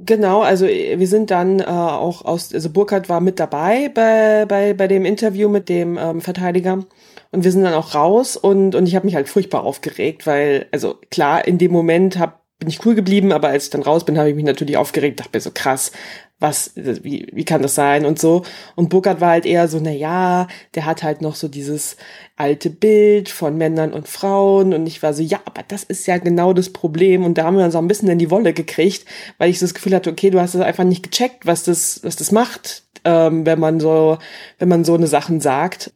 Genau, 0.00 0.42
also 0.42 0.66
äh, 0.66 0.98
wir 0.98 1.08
sind 1.08 1.30
dann 1.30 1.60
äh, 1.60 1.64
auch 1.64 2.24
aus, 2.24 2.54
also 2.54 2.70
Burkhardt 2.70 3.08
war 3.08 3.20
mit 3.20 3.40
dabei 3.40 3.88
bei, 3.88 4.46
bei, 4.46 4.72
bei 4.74 4.86
dem 4.86 5.04
Interview 5.04 5.48
mit 5.48 5.68
dem 5.68 5.98
ähm, 5.98 6.20
Verteidiger. 6.20 6.84
Und 7.30 7.44
wir 7.44 7.52
sind 7.52 7.64
dann 7.64 7.74
auch 7.74 7.94
raus 7.94 8.36
und, 8.36 8.74
und 8.74 8.86
ich 8.86 8.94
habe 8.94 9.06
mich 9.06 9.14
halt 9.16 9.28
furchtbar 9.28 9.64
aufgeregt, 9.64 10.26
weil, 10.26 10.66
also 10.72 10.98
klar, 11.10 11.46
in 11.46 11.58
dem 11.58 11.72
Moment 11.72 12.18
hab, 12.18 12.42
bin 12.58 12.68
ich 12.68 12.84
cool 12.86 12.94
geblieben, 12.94 13.32
aber 13.32 13.48
als 13.48 13.64
ich 13.64 13.70
dann 13.70 13.82
raus 13.82 14.04
bin, 14.04 14.18
habe 14.18 14.30
ich 14.30 14.36
mich 14.36 14.44
natürlich 14.44 14.76
aufgeregt, 14.76 15.20
dachte 15.20 15.36
mir 15.36 15.40
so 15.40 15.50
krass, 15.52 15.92
was, 16.40 16.72
wie, 16.76 17.26
wie 17.32 17.44
kann 17.44 17.62
das 17.62 17.74
sein 17.74 18.04
und 18.04 18.18
so. 18.18 18.42
Und 18.76 18.90
Burkhardt 18.90 19.20
war 19.20 19.30
halt 19.30 19.46
eher 19.46 19.66
so, 19.66 19.80
na 19.80 19.90
ja, 19.90 20.46
der 20.74 20.86
hat 20.86 21.02
halt 21.02 21.20
noch 21.20 21.34
so 21.34 21.48
dieses 21.48 21.96
alte 22.36 22.70
Bild 22.70 23.28
von 23.28 23.56
Männern 23.56 23.92
und 23.92 24.06
Frauen 24.06 24.72
und 24.72 24.86
ich 24.86 25.02
war 25.02 25.14
so, 25.14 25.22
ja, 25.22 25.40
aber 25.44 25.62
das 25.66 25.82
ist 25.82 26.06
ja 26.06 26.18
genau 26.18 26.52
das 26.52 26.72
Problem 26.72 27.24
und 27.24 27.38
da 27.38 27.44
haben 27.44 27.56
wir 27.56 27.64
uns 27.64 27.74
auch 27.74 27.82
ein 27.82 27.88
bisschen 27.88 28.08
in 28.08 28.18
die 28.18 28.30
Wolle 28.30 28.52
gekriegt, 28.52 29.04
weil 29.38 29.50
ich 29.50 29.58
so 29.58 29.66
das 29.66 29.74
Gefühl 29.74 29.94
hatte, 29.94 30.10
okay, 30.10 30.30
du 30.30 30.40
hast 30.40 30.54
es 30.54 30.60
einfach 30.60 30.84
nicht 30.84 31.02
gecheckt, 31.02 31.44
was 31.44 31.64
das, 31.64 32.00
was 32.04 32.14
das 32.14 32.30
macht, 32.30 32.84
ähm, 33.04 33.44
wenn 33.44 33.58
man 33.58 33.80
so, 33.80 34.18
wenn 34.58 34.68
man 34.68 34.84
so 34.84 34.94
eine 34.94 35.08
Sachen 35.08 35.40
sagt 35.40 35.92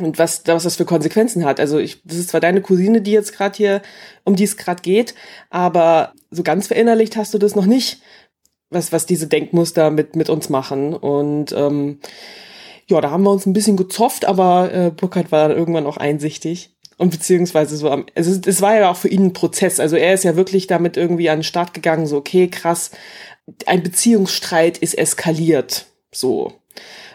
und 0.00 0.18
was, 0.18 0.42
was 0.46 0.64
das 0.64 0.76
für 0.76 0.84
Konsequenzen 0.84 1.44
hat. 1.44 1.60
Also 1.60 1.78
ich, 1.78 2.02
das 2.04 2.18
ist 2.18 2.30
zwar 2.30 2.40
deine 2.40 2.62
Cousine, 2.62 3.00
die 3.00 3.12
jetzt 3.12 3.36
gerade 3.36 3.56
hier, 3.56 3.82
um 4.24 4.34
die 4.34 4.44
es 4.44 4.56
gerade 4.56 4.82
geht, 4.82 5.14
aber 5.50 6.14
so 6.32 6.42
ganz 6.42 6.66
verinnerlicht 6.66 7.16
hast 7.16 7.32
du 7.32 7.38
das 7.38 7.54
noch 7.54 7.66
nicht 7.66 8.00
was, 8.70 8.92
was 8.92 9.06
diese 9.06 9.26
Denkmuster 9.26 9.90
mit, 9.90 10.16
mit 10.16 10.30
uns 10.30 10.48
machen. 10.48 10.94
Und 10.94 11.52
ähm, 11.52 12.00
ja, 12.86 13.00
da 13.00 13.10
haben 13.10 13.22
wir 13.22 13.30
uns 13.30 13.46
ein 13.46 13.52
bisschen 13.52 13.76
gezofft, 13.76 14.24
aber 14.24 14.72
äh, 14.72 14.90
Burkhardt 14.90 15.32
war 15.32 15.48
dann 15.48 15.56
irgendwann 15.56 15.86
auch 15.86 15.96
einsichtig. 15.96 16.74
Und 16.96 17.10
beziehungsweise 17.10 17.76
so 17.76 17.90
am, 17.90 18.06
also 18.16 18.38
es 18.44 18.60
war 18.60 18.74
ja 18.74 18.90
auch 18.90 18.96
für 18.96 19.08
ihn 19.08 19.26
ein 19.26 19.32
Prozess. 19.32 19.78
Also 19.78 19.96
er 19.96 20.14
ist 20.14 20.24
ja 20.24 20.36
wirklich 20.36 20.66
damit 20.66 20.96
irgendwie 20.96 21.30
an 21.30 21.38
den 21.38 21.44
Start 21.44 21.72
gegangen, 21.72 22.06
so, 22.06 22.16
okay, 22.16 22.48
krass, 22.48 22.90
ein 23.66 23.82
Beziehungsstreit 23.82 24.78
ist 24.78 24.98
eskaliert. 24.98 25.86
So. 26.10 26.54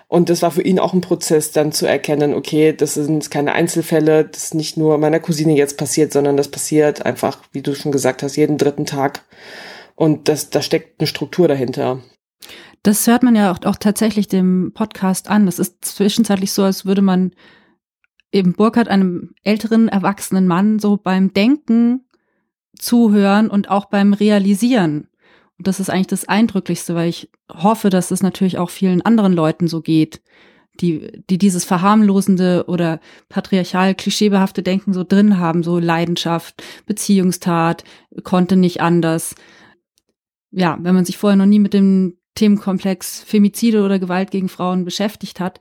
Und 0.08 0.30
das 0.30 0.42
war 0.42 0.52
für 0.52 0.62
ihn 0.62 0.80
auch 0.80 0.94
ein 0.94 1.02
Prozess, 1.02 1.52
dann 1.52 1.72
zu 1.72 1.86
erkennen, 1.86 2.34
okay, 2.34 2.72
das 2.72 2.94
sind 2.94 3.32
keine 3.32 3.54
Einzelfälle, 3.54 4.26
das 4.26 4.44
ist 4.44 4.54
nicht 4.54 4.78
nur 4.78 4.98
meiner 5.00 5.20
Cousine 5.20 5.56
jetzt 5.56 5.78
passiert, 5.78 6.14
sondern 6.14 6.38
das 6.38 6.50
passiert 6.50 7.06
einfach, 7.06 7.40
wie 7.52 7.64
du 7.64 7.74
schon 7.74 7.92
gesagt 7.92 8.22
hast, 8.24 8.36
jeden 8.36 8.60
dritten 8.60 8.86
Tag. 8.86 9.24
Und 9.96 10.28
das, 10.28 10.50
da 10.50 10.62
steckt 10.62 11.00
eine 11.00 11.08
Struktur 11.08 11.48
dahinter. 11.48 12.02
Das 12.82 13.08
hört 13.08 13.24
man 13.24 13.36
ja 13.36 13.52
auch, 13.52 13.64
auch 13.66 13.78
tatsächlich 13.78 14.28
dem 14.28 14.72
Podcast 14.74 15.30
an. 15.30 15.46
Das 15.46 15.60
ist 15.60 15.86
zwischenzeitlich 15.86 16.52
so, 16.52 16.64
als 16.64 16.86
würde 16.86 17.02
man 17.02 17.32
eben 18.32 18.54
Burkhardt, 18.54 18.90
einem 18.90 19.32
älteren, 19.44 19.88
erwachsenen 19.88 20.48
Mann, 20.48 20.80
so 20.80 20.98
beim 20.98 21.34
Denken 21.34 22.06
zuhören 22.78 23.50
und 23.50 23.70
auch 23.70 23.86
beim 23.86 24.14
Realisieren. 24.14 25.08
Und 25.58 25.68
das 25.68 25.80
ist 25.80 25.90
eigentlich 25.90 26.08
das 26.08 26.28
Eindrücklichste, 26.28 26.96
weil 26.96 27.10
ich 27.10 27.30
hoffe, 27.50 27.90
dass 27.90 28.12
es 28.12 28.24
natürlich 28.24 28.58
auch 28.58 28.72
vielen 28.72 29.02
anderen 29.04 29.34
Leuten 29.34 29.68
so 29.68 29.82
geht, 29.82 30.22
die, 30.82 31.24
die 31.30 31.38
dieses 31.38 31.66
verharmlosende 31.66 32.66
oder 32.68 33.00
patriarchal 33.30 33.94
klischeebehafte 33.94 34.64
Denken 34.64 34.92
so 34.92 35.04
drin 35.04 35.38
haben, 35.38 35.62
so 35.62 35.78
Leidenschaft, 35.78 36.64
Beziehungstat, 36.88 37.84
konnte 38.24 38.56
nicht 38.56 38.82
anders 38.82 39.36
ja, 40.54 40.78
wenn 40.82 40.96
man 40.96 41.06
sich 41.06 41.18
vorher 41.18 41.38
noch 41.38 41.46
nie 41.46 41.60
mit 41.60 41.74
dem 41.74 42.18
Themenkomplex 42.36 43.24
Femizide 43.26 43.84
oder 43.84 44.00
Gewalt 44.00 44.32
gegen 44.32 44.50
Frauen 44.50 44.86
beschäftigt 44.86 45.40
hat, 45.40 45.60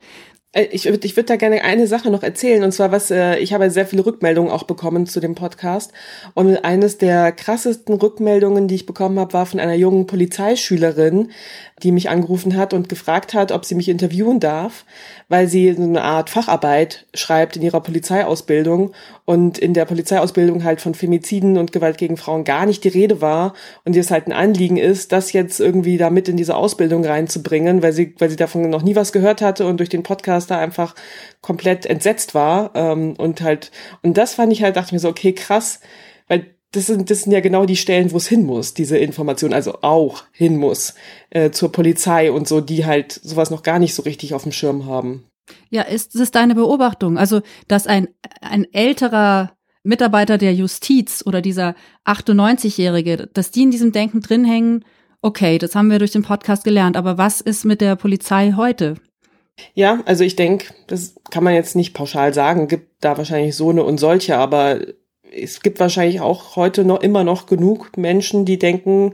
äh, 0.53 0.67
ich 0.71 0.85
würde 0.85 1.05
ich 1.05 1.15
würd 1.15 1.29
da 1.29 1.35
gerne 1.35 1.63
eine 1.63 1.87
Sache 1.87 2.09
noch 2.09 2.23
erzählen. 2.23 2.63
Und 2.63 2.71
zwar, 2.71 2.91
was, 2.91 3.11
äh, 3.11 3.37
ich 3.39 3.53
habe 3.53 3.69
sehr 3.69 3.85
viele 3.85 4.05
Rückmeldungen 4.05 4.51
auch 4.51 4.63
bekommen 4.63 5.05
zu 5.05 5.19
dem 5.19 5.35
Podcast. 5.35 5.91
Und 6.33 6.63
eines 6.63 6.97
der 6.97 7.31
krassesten 7.31 7.95
Rückmeldungen, 7.95 8.67
die 8.67 8.75
ich 8.75 8.85
bekommen 8.85 9.19
habe, 9.19 9.33
war 9.33 9.45
von 9.45 9.59
einer 9.59 9.73
jungen 9.73 10.05
Polizeischülerin, 10.07 11.31
die 11.83 11.91
mich 11.91 12.09
angerufen 12.09 12.55
hat 12.55 12.73
und 12.73 12.87
gefragt 12.87 13.33
hat, 13.33 13.51
ob 13.51 13.65
sie 13.65 13.75
mich 13.75 13.89
interviewen 13.89 14.39
darf, 14.39 14.85
weil 15.27 15.47
sie 15.47 15.69
eine 15.69 16.01
Art 16.01 16.29
Facharbeit 16.29 17.05
schreibt 17.13 17.57
in 17.57 17.61
ihrer 17.61 17.81
Polizeiausbildung 17.81 18.93
und 19.25 19.57
in 19.57 19.73
der 19.73 19.85
Polizeiausbildung 19.85 20.63
halt 20.63 20.79
von 20.79 20.95
Femiziden 20.95 21.57
und 21.57 21.71
Gewalt 21.73 21.97
gegen 21.97 22.17
Frauen 22.17 22.45
gar 22.45 22.65
nicht 22.65 22.83
die 22.83 22.89
Rede 22.89 23.21
war 23.21 23.53
und 23.83 23.95
ihr 23.95 24.01
es 24.01 24.11
halt 24.11 24.27
ein 24.27 24.33
Anliegen 24.33 24.77
ist, 24.77 25.11
das 25.11 25.33
jetzt 25.33 25.59
irgendwie 25.59 25.97
da 25.97 26.09
mit 26.09 26.29
in 26.29 26.37
diese 26.37 26.55
Ausbildung 26.55 27.05
reinzubringen, 27.05 27.83
weil 27.83 27.91
sie, 27.91 28.15
weil 28.17 28.29
sie 28.29 28.37
davon 28.37 28.69
noch 28.69 28.83
nie 28.83 28.95
was 28.95 29.11
gehört 29.11 29.41
hatte 29.41 29.67
und 29.67 29.77
durch 29.77 29.89
den 29.89 30.03
Podcast 30.03 30.49
da 30.49 30.59
einfach 30.59 30.95
komplett 31.41 31.85
entsetzt 31.85 32.33
war 32.33 32.71
ähm, 32.75 33.15
und 33.17 33.41
halt, 33.41 33.71
und 34.01 34.17
das 34.17 34.35
fand 34.35 34.53
ich 34.53 34.63
halt, 34.63 34.77
dachte 34.77 34.87
ich 34.87 34.93
mir 34.93 34.99
so, 34.99 35.09
okay, 35.09 35.33
krass, 35.33 35.81
weil 36.27 36.45
das 36.73 36.87
sind, 36.87 37.09
das 37.09 37.21
sind 37.21 37.31
ja 37.31 37.39
genau 37.39 37.65
die 37.65 37.75
Stellen, 37.75 38.11
wo 38.11 38.17
es 38.17 38.27
hin 38.27 38.45
muss, 38.45 38.73
diese 38.73 38.97
Information, 38.97 39.53
also 39.53 39.79
auch 39.81 40.23
hin 40.31 40.57
muss 40.57 40.95
äh, 41.29 41.51
zur 41.51 41.71
Polizei 41.71 42.31
und 42.31 42.47
so, 42.47 42.61
die 42.61 42.85
halt 42.85 43.13
sowas 43.13 43.51
noch 43.51 43.63
gar 43.63 43.79
nicht 43.79 43.93
so 43.93 44.01
richtig 44.01 44.33
auf 44.33 44.43
dem 44.43 44.51
Schirm 44.51 44.85
haben. 44.85 45.23
Ja, 45.69 45.83
ist 45.83 46.19
das 46.19 46.31
deine 46.31 46.55
Beobachtung? 46.55 47.17
Also, 47.17 47.41
dass 47.67 47.85
ein, 47.85 48.07
ein 48.41 48.65
älterer 48.73 49.53
Mitarbeiter 49.83 50.37
der 50.37 50.53
Justiz 50.53 51.23
oder 51.25 51.41
dieser 51.41 51.75
98-Jährige, 52.05 53.29
dass 53.33 53.51
die 53.51 53.63
in 53.63 53.71
diesem 53.71 53.91
Denken 53.91 54.21
drin 54.21 54.45
hängen, 54.45 54.83
okay, 55.21 55.57
das 55.57 55.75
haben 55.75 55.91
wir 55.91 55.99
durch 55.99 56.11
den 56.11 56.23
Podcast 56.23 56.63
gelernt, 56.63 56.97
aber 56.97 57.17
was 57.17 57.39
ist 57.39 57.65
mit 57.65 57.81
der 57.81 57.95
Polizei 57.95 58.53
heute? 58.55 58.95
Ja, 59.75 60.01
also 60.05 60.23
ich 60.23 60.35
denke, 60.35 60.73
das 60.87 61.15
kann 61.29 61.43
man 61.43 61.53
jetzt 61.53 61.75
nicht 61.75 61.93
pauschal 61.93 62.33
sagen, 62.33 62.67
gibt 62.67 63.03
da 63.03 63.17
wahrscheinlich 63.17 63.55
so 63.55 63.69
eine 63.69 63.83
und 63.83 63.99
solche, 63.99 64.37
aber 64.37 64.79
es 65.35 65.61
gibt 65.61 65.79
wahrscheinlich 65.79 66.21
auch 66.21 66.55
heute 66.55 66.83
noch 66.85 67.01
immer 67.01 67.23
noch 67.23 67.45
genug 67.45 67.97
Menschen, 67.97 68.45
die 68.45 68.59
denken, 68.59 69.13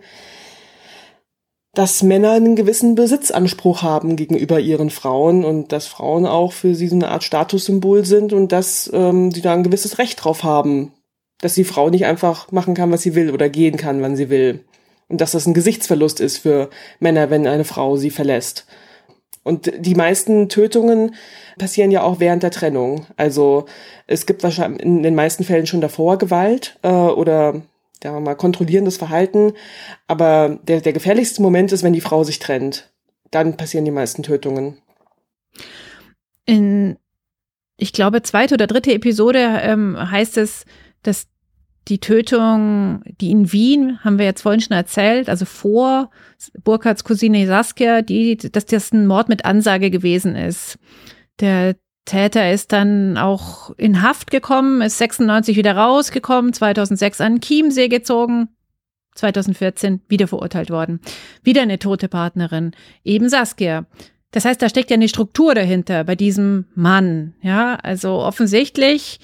dass 1.74 2.04
Männer 2.04 2.32
einen 2.32 2.56
gewissen 2.56 2.96
Besitzanspruch 2.96 3.84
haben 3.84 4.16
gegenüber 4.16 4.60
ihren 4.60 4.90
Frauen 4.90 5.46
und 5.46 5.72
dass 5.72 5.88
Frauen 5.88 6.26
auch 6.26 6.52
für 6.52 6.76
sie 6.76 6.88
so 6.88 6.96
eine 6.96 7.10
Art 7.10 7.24
Statussymbol 7.24 8.06
sind 8.06 8.34
und 8.34 8.52
dass 8.52 8.90
ähm, 8.94 9.32
sie 9.32 9.42
da 9.42 9.54
ein 9.54 9.64
gewisses 9.64 9.98
Recht 9.98 10.24
drauf 10.24 10.44
haben, 10.44 10.92
dass 11.42 11.54
die 11.54 11.64
Frau 11.64 11.90
nicht 11.90 12.06
einfach 12.06 12.52
machen 12.52 12.74
kann, 12.74 12.92
was 12.92 13.04
sie 13.04 13.16
will 13.16 13.32
oder 13.32 13.50
gehen 13.50 13.78
kann, 13.78 14.02
wann 14.02 14.16
sie 14.16 14.30
will. 14.30 14.66
Und 15.08 15.22
dass 15.22 15.32
das 15.32 15.46
ein 15.46 15.54
Gesichtsverlust 15.54 16.20
ist 16.20 16.40
für 16.40 16.70
Männer, 17.00 17.30
wenn 17.30 17.48
eine 17.48 17.66
Frau 17.66 17.98
sie 17.98 18.10
verlässt. 18.10 18.66
Und 19.50 19.72
die 19.80 19.96
meisten 19.96 20.48
Tötungen 20.48 21.16
passieren 21.58 21.90
ja 21.90 22.04
auch 22.04 22.20
während 22.20 22.44
der 22.44 22.52
Trennung. 22.52 23.08
Also 23.18 23.66
es 24.06 24.28
gibt 24.28 24.44
wahrscheinlich 24.44 24.84
in 24.84 25.02
den 25.02 25.16
meisten 25.16 25.44
Fällen 25.44 25.66
schon 25.66 25.82
davor 25.82 26.20
Gewalt 26.20 26.78
äh, 26.84 26.90
oder 26.90 27.54
sagen 28.04 28.16
wir 28.16 28.20
mal 28.20 28.36
kontrollierendes 28.36 28.98
Verhalten. 28.98 29.54
Aber 30.06 30.60
der, 30.68 30.82
der 30.82 30.94
gefährlichste 30.94 31.42
Moment 31.42 31.72
ist, 31.72 31.82
wenn 31.82 31.94
die 31.94 32.00
Frau 32.00 32.24
sich 32.24 32.38
trennt. 32.38 32.94
Dann 33.32 33.58
passieren 33.58 33.86
die 33.86 33.92
meisten 33.92 34.22
Tötungen. 34.22 34.78
In, 36.46 36.98
ich 37.76 37.92
glaube, 37.92 38.22
zweite 38.22 38.54
oder 38.54 38.68
dritte 38.68 38.94
Episode 38.94 39.62
ähm, 39.64 39.98
heißt 40.12 40.38
es, 40.38 40.66
dass 41.02 41.26
die 41.90 42.00
Tötung, 42.00 43.04
die 43.20 43.32
in 43.32 43.52
Wien, 43.52 44.00
haben 44.04 44.20
wir 44.20 44.26
jetzt 44.26 44.44
vorhin 44.44 44.62
schon 44.62 44.78
erzählt, 44.78 45.28
also 45.28 45.46
vor 45.46 46.12
Burkhards 46.64 47.04
Cousine 47.04 47.48
Saskia, 47.48 48.02
die, 48.02 48.38
dass 48.38 48.66
das 48.66 48.92
ein 48.92 49.08
Mord 49.08 49.28
mit 49.28 49.44
Ansage 49.44 49.90
gewesen 49.90 50.36
ist. 50.36 50.78
Der 51.40 51.76
Täter 52.06 52.52
ist 52.52 52.72
dann 52.72 53.18
auch 53.18 53.72
in 53.78 54.02
Haft 54.02 54.32
gekommen, 54.32 54.82
ist 54.82 54.98
96 55.00 55.58
wieder 55.58 55.76
rausgekommen, 55.76 56.54
2006 56.54 57.22
an 57.22 57.42
Chiemsee 57.42 57.88
gezogen, 57.88 58.50
2014 59.16 60.02
wieder 60.08 60.28
verurteilt 60.28 60.70
worden. 60.70 61.02
Wieder 61.44 61.64
eine 61.64 61.80
tote 61.80 62.08
Partnerin, 62.08 62.72
eben 63.04 63.30
Saskia. 63.30 63.86
Das 64.32 64.46
heißt, 64.46 64.62
da 64.62 64.70
steckt 64.70 64.92
ja 64.92 64.96
eine 64.96 65.10
Struktur 65.10 65.56
dahinter 65.56 66.04
bei 66.04 66.16
diesem 66.16 66.66
Mann. 66.76 67.34
Ja, 67.42 67.76
also 67.76 68.20
offensichtlich 68.20 69.20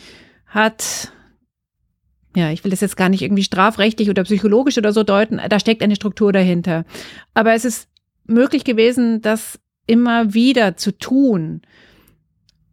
hat 0.48 1.12
ja, 2.36 2.52
ich 2.52 2.64
will 2.64 2.72
das 2.72 2.82
jetzt 2.82 2.98
gar 2.98 3.10
nicht 3.10 3.22
irgendwie 3.22 3.44
strafrechtlich 3.44 4.10
oder 4.10 4.24
psychologisch 4.24 4.78
oder 4.78 4.92
so 4.92 5.04
deuten, 5.04 5.40
da 5.50 5.60
steckt 5.60 5.82
eine 5.82 5.96
Struktur 5.96 6.34
dahinter. 6.34 6.86
Aber 7.34 7.54
es 7.54 7.66
ist 7.66 7.88
möglich 8.26 8.64
gewesen, 8.64 9.22
das 9.22 9.60
immer 9.88 10.34
wieder 10.34 10.76
zu 10.78 10.98
tun. 10.98 11.62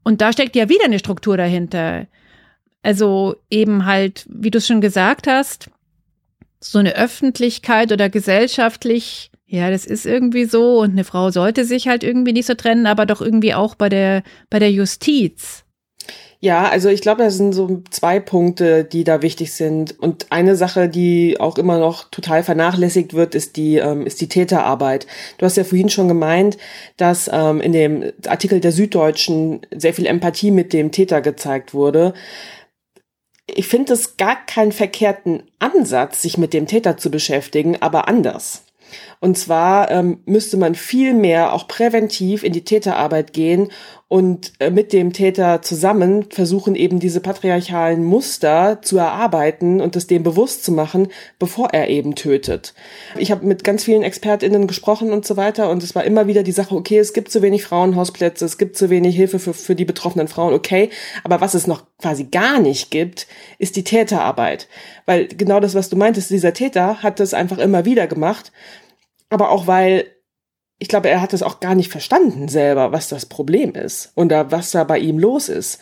Und 0.02 0.20
da 0.20 0.32
steckt 0.32 0.56
ja 0.56 0.68
wieder 0.68 0.84
eine 0.84 0.98
Struktur 0.98 1.36
dahinter. 1.36 2.06
Also 2.82 3.36
eben 3.50 3.86
halt, 3.86 4.26
wie 4.28 4.50
du 4.50 4.58
es 4.58 4.66
schon 4.66 4.80
gesagt 4.80 5.28
hast, 5.28 5.70
so 6.58 6.78
eine 6.78 6.96
Öffentlichkeit 6.96 7.92
oder 7.92 8.08
gesellschaftlich, 8.08 9.30
ja, 9.46 9.70
das 9.70 9.84
ist 9.84 10.06
irgendwie 10.06 10.44
so 10.44 10.80
und 10.80 10.92
eine 10.92 11.04
Frau 11.04 11.30
sollte 11.30 11.64
sich 11.64 11.86
halt 11.86 12.02
irgendwie 12.02 12.32
nicht 12.32 12.46
so 12.46 12.54
trennen, 12.54 12.86
aber 12.86 13.06
doch 13.06 13.20
irgendwie 13.20 13.54
auch 13.54 13.74
bei 13.74 13.88
der, 13.88 14.22
bei 14.50 14.58
der 14.58 14.72
Justiz. 14.72 15.61
Ja, 16.44 16.68
also 16.68 16.88
ich 16.88 17.02
glaube, 17.02 17.22
das 17.22 17.36
sind 17.36 17.52
so 17.52 17.82
zwei 17.90 18.18
Punkte, 18.18 18.82
die 18.82 19.04
da 19.04 19.22
wichtig 19.22 19.52
sind. 19.52 19.96
Und 20.00 20.26
eine 20.32 20.56
Sache, 20.56 20.88
die 20.88 21.38
auch 21.38 21.56
immer 21.56 21.78
noch 21.78 22.10
total 22.10 22.42
vernachlässigt 22.42 23.14
wird, 23.14 23.36
ist 23.36 23.54
die, 23.56 23.76
ähm, 23.76 24.04
ist 24.04 24.20
die 24.20 24.28
Täterarbeit. 24.28 25.06
Du 25.38 25.46
hast 25.46 25.56
ja 25.56 25.62
vorhin 25.62 25.88
schon 25.88 26.08
gemeint, 26.08 26.58
dass 26.96 27.30
ähm, 27.32 27.60
in 27.60 27.72
dem 27.72 28.12
Artikel 28.26 28.58
der 28.58 28.72
Süddeutschen 28.72 29.60
sehr 29.70 29.94
viel 29.94 30.06
Empathie 30.06 30.50
mit 30.50 30.72
dem 30.72 30.90
Täter 30.90 31.20
gezeigt 31.20 31.74
wurde. 31.74 32.12
Ich 33.46 33.68
finde 33.68 33.92
es 33.92 34.16
gar 34.16 34.44
keinen 34.44 34.72
verkehrten 34.72 35.44
Ansatz, 35.60 36.22
sich 36.22 36.38
mit 36.38 36.52
dem 36.54 36.66
Täter 36.66 36.96
zu 36.96 37.12
beschäftigen, 37.12 37.80
aber 37.80 38.08
anders. 38.08 38.64
Und 39.22 39.38
zwar 39.38 39.88
ähm, 39.92 40.18
müsste 40.26 40.56
man 40.56 40.74
viel 40.74 41.14
mehr 41.14 41.52
auch 41.52 41.68
präventiv 41.68 42.42
in 42.42 42.52
die 42.52 42.64
Täterarbeit 42.64 43.32
gehen 43.32 43.68
und 44.08 44.52
äh, 44.58 44.68
mit 44.70 44.92
dem 44.92 45.12
Täter 45.12 45.62
zusammen 45.62 46.26
versuchen 46.28 46.74
eben 46.74 46.98
diese 46.98 47.20
patriarchalen 47.20 48.04
Muster 48.04 48.80
zu 48.82 48.98
erarbeiten 48.98 49.80
und 49.80 49.94
es 49.94 50.08
dem 50.08 50.24
bewusst 50.24 50.64
zu 50.64 50.72
machen, 50.72 51.06
bevor 51.38 51.70
er 51.72 51.88
eben 51.88 52.16
tötet. 52.16 52.74
Ich 53.16 53.30
habe 53.30 53.46
mit 53.46 53.62
ganz 53.62 53.84
vielen 53.84 54.02
Expertinnen 54.02 54.66
gesprochen 54.66 55.12
und 55.12 55.24
so 55.24 55.36
weiter 55.36 55.70
und 55.70 55.84
es 55.84 55.94
war 55.94 56.02
immer 56.02 56.26
wieder 56.26 56.42
die 56.42 56.50
Sache, 56.50 56.74
okay, 56.74 56.98
es 56.98 57.12
gibt 57.12 57.30
zu 57.30 57.42
wenig 57.42 57.62
Frauenhausplätze, 57.62 58.44
es 58.44 58.58
gibt 58.58 58.76
zu 58.76 58.90
wenig 58.90 59.14
Hilfe 59.14 59.38
für, 59.38 59.54
für 59.54 59.76
die 59.76 59.84
betroffenen 59.84 60.26
Frauen, 60.26 60.52
okay, 60.52 60.90
aber 61.22 61.40
was 61.40 61.54
es 61.54 61.68
noch 61.68 61.84
quasi 62.00 62.24
gar 62.24 62.58
nicht 62.58 62.90
gibt, 62.90 63.28
ist 63.58 63.76
die 63.76 63.84
Täterarbeit. 63.84 64.66
Weil 65.06 65.28
genau 65.28 65.60
das, 65.60 65.76
was 65.76 65.90
du 65.90 65.96
meintest, 65.96 66.30
dieser 66.30 66.52
Täter 66.52 67.04
hat 67.04 67.20
das 67.20 67.34
einfach 67.34 67.58
immer 67.58 67.84
wieder 67.84 68.08
gemacht 68.08 68.50
aber 69.32 69.50
auch 69.50 69.66
weil 69.66 70.06
ich 70.78 70.88
glaube, 70.88 71.08
er 71.08 71.20
hat 71.20 71.32
es 71.32 71.44
auch 71.44 71.60
gar 71.60 71.76
nicht 71.76 71.92
verstanden 71.92 72.48
selber, 72.48 72.90
was 72.90 73.08
das 73.08 73.26
Problem 73.26 73.74
ist 73.74 74.10
und 74.16 74.32
was 74.32 74.72
da 74.72 74.82
bei 74.82 74.98
ihm 74.98 75.16
los 75.16 75.48
ist. 75.48 75.78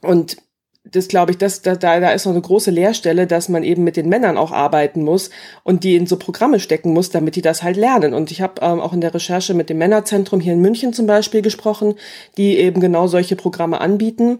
Und 0.00 0.36
das 0.84 1.08
glaube 1.08 1.32
ich, 1.32 1.38
das, 1.38 1.60
da, 1.60 1.74
da 1.74 2.10
ist 2.10 2.24
noch 2.24 2.32
eine 2.32 2.40
große 2.40 2.70
Leerstelle, 2.70 3.26
dass 3.26 3.48
man 3.48 3.64
eben 3.64 3.84
mit 3.84 3.96
den 3.96 4.08
Männern 4.08 4.38
auch 4.38 4.52
arbeiten 4.52 5.02
muss 5.02 5.30
und 5.64 5.82
die 5.82 5.96
in 5.96 6.06
so 6.06 6.16
Programme 6.16 6.60
stecken 6.60 6.92
muss, 6.92 7.10
damit 7.10 7.34
die 7.34 7.42
das 7.42 7.64
halt 7.64 7.76
lernen. 7.76 8.14
Und 8.14 8.30
ich 8.30 8.40
habe 8.40 8.62
ähm, 8.62 8.80
auch 8.80 8.92
in 8.92 9.00
der 9.00 9.12
Recherche 9.12 9.54
mit 9.54 9.70
dem 9.70 9.78
Männerzentrum 9.78 10.40
hier 10.40 10.52
in 10.52 10.60
München 10.60 10.92
zum 10.92 11.06
Beispiel 11.06 11.42
gesprochen, 11.42 11.94
die 12.36 12.58
eben 12.58 12.80
genau 12.80 13.08
solche 13.08 13.34
Programme 13.34 13.80
anbieten. 13.80 14.38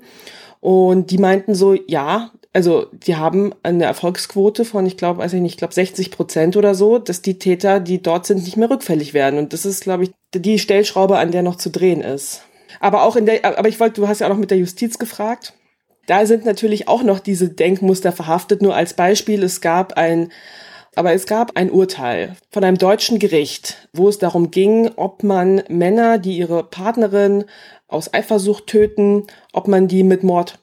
Und 0.60 1.10
die 1.10 1.18
meinten 1.18 1.54
so, 1.54 1.74
ja, 1.74 2.30
also 2.52 2.86
die 2.92 3.16
haben 3.16 3.54
eine 3.62 3.84
Erfolgsquote 3.84 4.64
von, 4.64 4.86
ich 4.86 4.96
glaube, 4.96 5.20
weiß 5.20 5.34
ich 5.34 5.40
nicht, 5.40 5.52
ich 5.52 5.58
glaube 5.58 5.74
60 5.74 6.10
Prozent 6.10 6.56
oder 6.56 6.74
so, 6.74 6.98
dass 6.98 7.22
die 7.22 7.38
Täter, 7.38 7.78
die 7.78 8.02
dort 8.02 8.26
sind, 8.26 8.44
nicht 8.44 8.56
mehr 8.56 8.70
rückfällig 8.70 9.14
werden. 9.14 9.38
Und 9.38 9.52
das 9.52 9.66
ist, 9.66 9.82
glaube 9.82 10.04
ich, 10.04 10.10
die 10.34 10.58
Stellschraube, 10.58 11.18
an 11.18 11.30
der 11.30 11.42
noch 11.42 11.56
zu 11.56 11.70
drehen 11.70 12.00
ist. 12.00 12.42
Aber 12.80 13.02
auch 13.02 13.16
in 13.16 13.26
der, 13.26 13.44
aber 13.58 13.68
ich 13.68 13.80
wollte, 13.80 14.00
du 14.00 14.08
hast 14.08 14.20
ja 14.20 14.26
auch 14.26 14.32
noch 14.32 14.38
mit 14.38 14.50
der 14.50 14.58
Justiz 14.58 14.98
gefragt. 14.98 15.54
Da 16.06 16.24
sind 16.24 16.46
natürlich 16.46 16.88
auch 16.88 17.02
noch 17.02 17.20
diese 17.20 17.50
Denkmuster 17.50 18.12
verhaftet. 18.12 18.62
Nur 18.62 18.74
als 18.74 18.94
Beispiel, 18.94 19.42
es 19.42 19.60
gab 19.60 19.94
ein, 19.94 20.32
aber 20.96 21.12
es 21.12 21.26
gab 21.26 21.56
ein 21.56 21.70
Urteil 21.70 22.34
von 22.50 22.64
einem 22.64 22.78
deutschen 22.78 23.18
Gericht, 23.18 23.88
wo 23.92 24.08
es 24.08 24.18
darum 24.18 24.50
ging, 24.50 24.90
ob 24.96 25.22
man 25.22 25.62
Männer, 25.68 26.18
die 26.18 26.38
ihre 26.38 26.64
Partnerin 26.64 27.44
aus 27.88 28.12
Eifersucht 28.12 28.66
töten, 28.66 29.26
ob 29.52 29.68
man 29.68 29.86
die 29.86 30.02
mit 30.02 30.22
Mord 30.22 30.58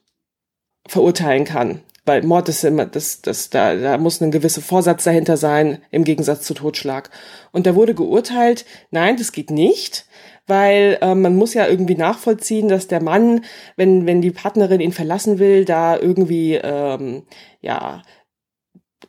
verurteilen 0.87 1.45
kann. 1.45 1.81
Weil 2.05 2.21
Mord 2.21 2.49
ist 2.49 2.63
immer, 2.63 2.85
das, 2.85 3.21
das, 3.21 3.49
da, 3.49 3.75
da 3.75 3.97
muss 3.97 4.21
ein 4.21 4.29
gewisser 4.29 4.61
Vorsatz 4.61 5.05
dahinter 5.05 5.37
sein, 5.37 5.79
im 5.89 6.03
Gegensatz 6.03 6.43
zu 6.43 6.53
Totschlag. 6.53 7.09
Und 7.51 7.65
da 7.65 7.73
wurde 7.73 7.95
geurteilt, 7.95 8.65
nein, 8.91 9.17
das 9.17 9.31
geht 9.31 9.49
nicht, 9.49 10.05
weil 10.45 10.99
äh, 11.01 11.15
man 11.15 11.35
muss 11.35 11.55
ja 11.55 11.67
irgendwie 11.67 11.95
nachvollziehen, 11.95 12.67
dass 12.67 12.87
der 12.87 13.01
Mann, 13.01 13.43
wenn, 13.75 14.05
wenn 14.05 14.21
die 14.21 14.31
Partnerin 14.31 14.81
ihn 14.81 14.91
verlassen 14.91 15.39
will, 15.39 15.65
da 15.65 15.97
irgendwie, 15.97 16.55
ähm, 16.55 17.23
ja, 17.61 18.03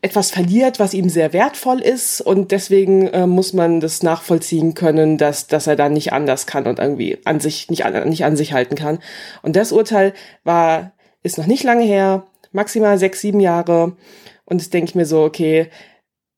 etwas 0.03 0.31
verliert, 0.31 0.79
was 0.79 0.95
ihm 0.95 1.09
sehr 1.09 1.33
wertvoll 1.33 1.81
ist 1.81 2.21
und 2.21 2.53
deswegen 2.53 3.09
äh, 3.09 3.27
muss 3.27 3.53
man 3.53 3.81
das 3.81 4.03
nachvollziehen 4.03 4.75
können, 4.75 5.19
dass, 5.19 5.47
dass 5.47 5.67
er 5.67 5.77
dann 5.77 5.95
nicht 5.95 6.13
anders 6.13 6.47
kann 6.47 6.67
und 6.67 6.79
irgendwie 6.79 7.19
an 7.25 7.41
sich 7.41 7.71
nicht 7.71 7.85
an, 7.85 8.09
nicht 8.09 8.25
an 8.25 8.37
sich 8.37 8.53
halten 8.53 8.75
kann. 8.75 8.99
Und 9.43 9.57
das 9.57 9.73
Urteil 9.73 10.13
war 10.45 10.93
ist 11.27 11.39
noch 11.39 11.47
nicht 11.47 11.65
lange 11.65 11.85
her, 11.85 12.27
maximal 12.53 12.99
sechs, 12.99 13.21
sieben 13.21 13.41
Jahre. 13.41 13.97
Und 14.45 14.61
das 14.61 14.71
denke 14.71 14.91
ich 14.91 14.95
mir 14.95 15.07
so, 15.07 15.23
okay, 15.25 15.69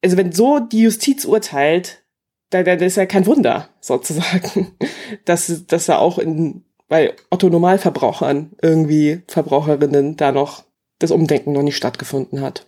also 0.03 0.17
wenn 0.17 0.33
so 0.33 0.59
die 0.59 0.83
Justiz 0.83 1.25
urteilt, 1.25 2.03
da, 2.51 2.63
da, 2.63 2.73
ist 2.73 2.97
ja 2.97 3.07
kein 3.07 3.27
Wunder, 3.27 3.69
sozusagen, 3.81 4.73
dass, 5.25 5.67
dass 5.67 5.89
er 5.89 6.01
auch 6.01 6.19
in, 6.19 6.65
bei 6.89 7.15
Otto 7.31 7.51
Normalverbrauchern 7.51 8.53
irgendwie 8.63 9.23
Verbraucherinnen 9.29 10.17
da 10.17 10.33
noch 10.33 10.65
das 10.99 11.11
Umdenken 11.11 11.53
noch 11.53 11.63
nicht 11.63 11.77
stattgefunden 11.77 12.41
hat. 12.41 12.67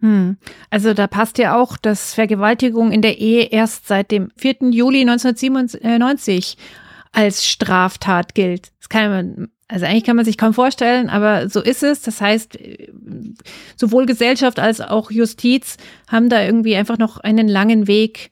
Hm. 0.00 0.38
Also 0.70 0.94
da 0.94 1.06
passt 1.06 1.38
ja 1.38 1.60
auch, 1.60 1.76
dass 1.76 2.14
Vergewaltigung 2.14 2.92
in 2.92 3.02
der 3.02 3.18
Ehe 3.18 3.44
erst 3.50 3.88
seit 3.88 4.10
dem 4.10 4.30
4. 4.36 4.70
Juli 4.70 5.02
1997 5.02 6.56
als 7.12 7.46
Straftat 7.46 8.34
gilt. 8.34 8.72
Das 8.78 8.88
kann 8.88 9.10
man 9.10 9.48
also 9.68 9.84
eigentlich 9.84 10.04
kann 10.04 10.16
man 10.16 10.24
sich 10.24 10.38
kaum 10.38 10.54
vorstellen, 10.54 11.10
aber 11.10 11.50
so 11.50 11.60
ist 11.60 11.82
es. 11.82 12.00
Das 12.00 12.22
heißt, 12.22 12.58
sowohl 13.76 14.06
Gesellschaft 14.06 14.58
als 14.58 14.80
auch 14.80 15.10
Justiz 15.10 15.76
haben 16.08 16.30
da 16.30 16.42
irgendwie 16.42 16.74
einfach 16.74 16.96
noch 16.96 17.18
einen 17.18 17.48
langen 17.48 17.86
Weg 17.86 18.30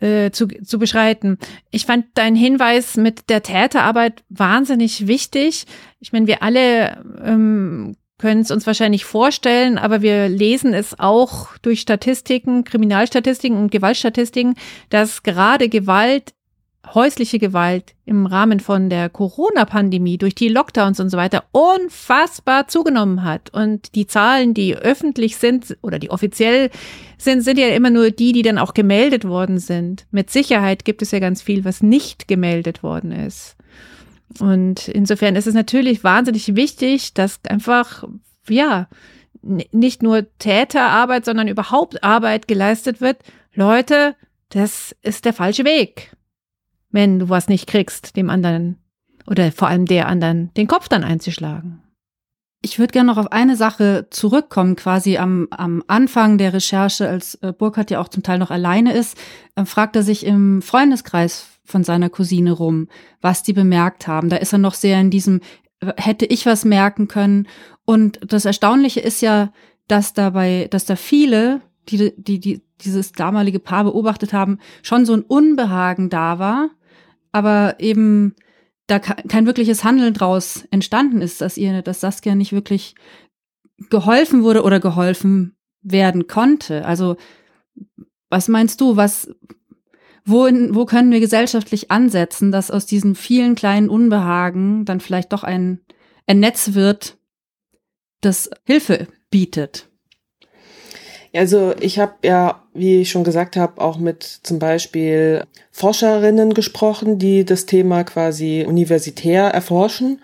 äh, 0.00 0.32
zu, 0.32 0.48
zu 0.48 0.80
beschreiten. 0.80 1.38
Ich 1.70 1.86
fand 1.86 2.06
deinen 2.14 2.34
Hinweis 2.34 2.96
mit 2.96 3.30
der 3.30 3.44
Täterarbeit 3.44 4.24
wahnsinnig 4.28 5.06
wichtig. 5.06 5.66
Ich 6.00 6.12
meine, 6.12 6.26
wir 6.26 6.42
alle 6.42 7.04
ähm, 7.24 7.96
können 8.18 8.40
es 8.40 8.50
uns 8.50 8.66
wahrscheinlich 8.66 9.04
vorstellen, 9.04 9.78
aber 9.78 10.02
wir 10.02 10.28
lesen 10.28 10.74
es 10.74 10.98
auch 10.98 11.48
durch 11.62 11.80
Statistiken, 11.80 12.64
Kriminalstatistiken 12.64 13.58
und 13.58 13.70
Gewaltstatistiken, 13.70 14.54
dass 14.90 15.22
gerade 15.22 15.68
Gewalt 15.68 16.32
häusliche 16.94 17.38
Gewalt 17.38 17.94
im 18.04 18.26
Rahmen 18.26 18.60
von 18.60 18.90
der 18.90 19.08
Corona-Pandemie 19.08 20.18
durch 20.18 20.34
die 20.34 20.48
Lockdowns 20.48 20.98
und 21.00 21.10
so 21.10 21.16
weiter 21.16 21.44
unfassbar 21.52 22.68
zugenommen 22.68 23.22
hat. 23.24 23.50
Und 23.50 23.94
die 23.94 24.06
Zahlen, 24.06 24.52
die 24.52 24.76
öffentlich 24.76 25.36
sind 25.36 25.76
oder 25.82 25.98
die 25.98 26.10
offiziell 26.10 26.70
sind, 27.18 27.42
sind 27.42 27.58
ja 27.58 27.68
immer 27.68 27.90
nur 27.90 28.10
die, 28.10 28.32
die 28.32 28.42
dann 28.42 28.58
auch 28.58 28.74
gemeldet 28.74 29.26
worden 29.26 29.58
sind. 29.58 30.06
Mit 30.10 30.30
Sicherheit 30.30 30.84
gibt 30.84 31.02
es 31.02 31.12
ja 31.12 31.20
ganz 31.20 31.40
viel, 31.40 31.64
was 31.64 31.82
nicht 31.82 32.26
gemeldet 32.26 32.82
worden 32.82 33.12
ist. 33.12 33.56
Und 34.40 34.88
insofern 34.88 35.36
ist 35.36 35.46
es 35.46 35.54
natürlich 35.54 36.02
wahnsinnig 36.02 36.56
wichtig, 36.56 37.14
dass 37.14 37.40
einfach, 37.48 38.04
ja, 38.48 38.88
nicht 39.42 40.02
nur 40.02 40.26
Täterarbeit, 40.38 41.24
sondern 41.24 41.48
überhaupt 41.48 42.02
Arbeit 42.02 42.48
geleistet 42.48 43.00
wird. 43.00 43.18
Leute, 43.54 44.14
das 44.50 44.94
ist 45.02 45.24
der 45.24 45.32
falsche 45.32 45.64
Weg 45.64 46.12
wenn 46.92 47.18
du 47.18 47.28
was 47.28 47.48
nicht 47.48 47.66
kriegst, 47.66 48.16
dem 48.16 48.30
anderen 48.30 48.78
oder 49.26 49.50
vor 49.52 49.68
allem 49.68 49.86
der 49.86 50.08
anderen 50.08 50.52
den 50.54 50.66
Kopf 50.66 50.88
dann 50.88 51.04
einzuschlagen. 51.04 51.82
Ich 52.64 52.78
würde 52.78 52.92
gerne 52.92 53.10
noch 53.10 53.18
auf 53.18 53.32
eine 53.32 53.56
Sache 53.56 54.06
zurückkommen, 54.10 54.76
quasi 54.76 55.18
am, 55.18 55.48
am 55.50 55.82
Anfang 55.88 56.38
der 56.38 56.52
Recherche, 56.52 57.08
als 57.08 57.34
äh, 57.36 57.52
Burkhardt 57.52 57.90
ja 57.90 58.00
auch 58.00 58.06
zum 58.06 58.22
Teil 58.22 58.38
noch 58.38 58.52
alleine 58.52 58.92
ist, 58.92 59.16
äh, 59.56 59.64
fragt 59.64 59.96
er 59.96 60.04
sich 60.04 60.24
im 60.24 60.62
Freundeskreis 60.62 61.46
von 61.64 61.82
seiner 61.82 62.08
Cousine 62.08 62.52
rum, 62.52 62.88
was 63.20 63.42
die 63.42 63.52
bemerkt 63.52 64.06
haben. 64.06 64.28
Da 64.28 64.36
ist 64.36 64.52
er 64.52 64.60
noch 64.60 64.74
sehr 64.74 65.00
in 65.00 65.10
diesem, 65.10 65.40
hätte 65.96 66.24
ich 66.24 66.46
was 66.46 66.64
merken 66.64 67.08
können. 67.08 67.48
Und 67.84 68.20
das 68.24 68.44
Erstaunliche 68.44 69.00
ist 69.00 69.22
ja, 69.22 69.52
dass 69.88 70.14
dabei, 70.14 70.68
dass 70.70 70.84
da 70.84 70.94
viele, 70.94 71.62
die, 71.88 72.12
die, 72.16 72.38
die 72.38 72.62
dieses 72.80 73.12
damalige 73.12 73.58
Paar 73.58 73.84
beobachtet 73.84 74.32
haben, 74.32 74.58
schon 74.82 75.04
so 75.04 75.14
ein 75.14 75.22
Unbehagen 75.22 76.10
da 76.10 76.38
war 76.38 76.70
aber 77.32 77.76
eben 77.78 78.34
da 78.86 78.98
kein 78.98 79.46
wirkliches 79.46 79.84
Handeln 79.84 80.14
draus 80.14 80.66
entstanden 80.70 81.22
ist, 81.22 81.40
dass 81.40 81.56
ihr, 81.56 81.82
dass 81.82 82.00
Saskia 82.00 82.34
nicht 82.34 82.52
wirklich 82.52 82.94
geholfen 83.90 84.42
wurde 84.42 84.62
oder 84.62 84.80
geholfen 84.80 85.56
werden 85.82 86.26
konnte. 86.26 86.84
Also 86.84 87.16
was 88.28 88.48
meinst 88.48 88.80
du, 88.80 88.96
was, 88.96 89.30
wo, 90.24 90.44
wo 90.44 90.84
können 90.84 91.10
wir 91.10 91.20
gesellschaftlich 91.20 91.90
ansetzen, 91.90 92.52
dass 92.52 92.70
aus 92.70 92.86
diesen 92.86 93.14
vielen 93.14 93.54
kleinen 93.54 93.88
Unbehagen 93.88 94.84
dann 94.84 95.00
vielleicht 95.00 95.32
doch 95.32 95.42
ein, 95.42 95.80
ein 96.26 96.40
Netz 96.40 96.74
wird, 96.74 97.18
das 98.20 98.50
Hilfe 98.64 99.08
bietet? 99.30 99.91
Also 101.34 101.74
ich 101.80 101.98
habe 101.98 102.14
ja, 102.24 102.62
wie 102.74 103.00
ich 103.00 103.10
schon 103.10 103.24
gesagt 103.24 103.56
habe, 103.56 103.80
auch 103.80 103.98
mit 103.98 104.22
zum 104.22 104.58
Beispiel 104.58 105.44
Forscherinnen 105.70 106.52
gesprochen, 106.52 107.18
die 107.18 107.44
das 107.44 107.64
Thema 107.64 108.04
quasi 108.04 108.64
universitär 108.68 109.44
erforschen. 109.44 110.20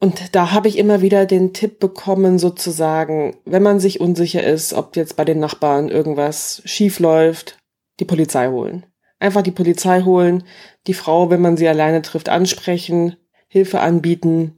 Und 0.00 0.34
da 0.34 0.50
habe 0.50 0.66
ich 0.66 0.78
immer 0.78 1.02
wieder 1.02 1.26
den 1.26 1.52
Tipp 1.52 1.78
bekommen, 1.78 2.38
sozusagen, 2.38 3.36
wenn 3.44 3.62
man 3.62 3.80
sich 3.80 4.00
unsicher 4.00 4.42
ist, 4.42 4.72
ob 4.72 4.96
jetzt 4.96 5.14
bei 5.16 5.24
den 5.24 5.38
Nachbarn 5.38 5.90
irgendwas 5.90 6.62
schief 6.64 6.98
läuft, 6.98 7.58
die 8.00 8.06
Polizei 8.06 8.48
holen. 8.48 8.86
Einfach 9.18 9.42
die 9.42 9.50
Polizei 9.50 10.02
holen, 10.02 10.44
die 10.86 10.94
Frau, 10.94 11.28
wenn 11.28 11.42
man 11.42 11.58
sie 11.58 11.68
alleine 11.68 12.00
trifft, 12.00 12.30
ansprechen, 12.30 13.16
Hilfe 13.46 13.80
anbieten 13.80 14.56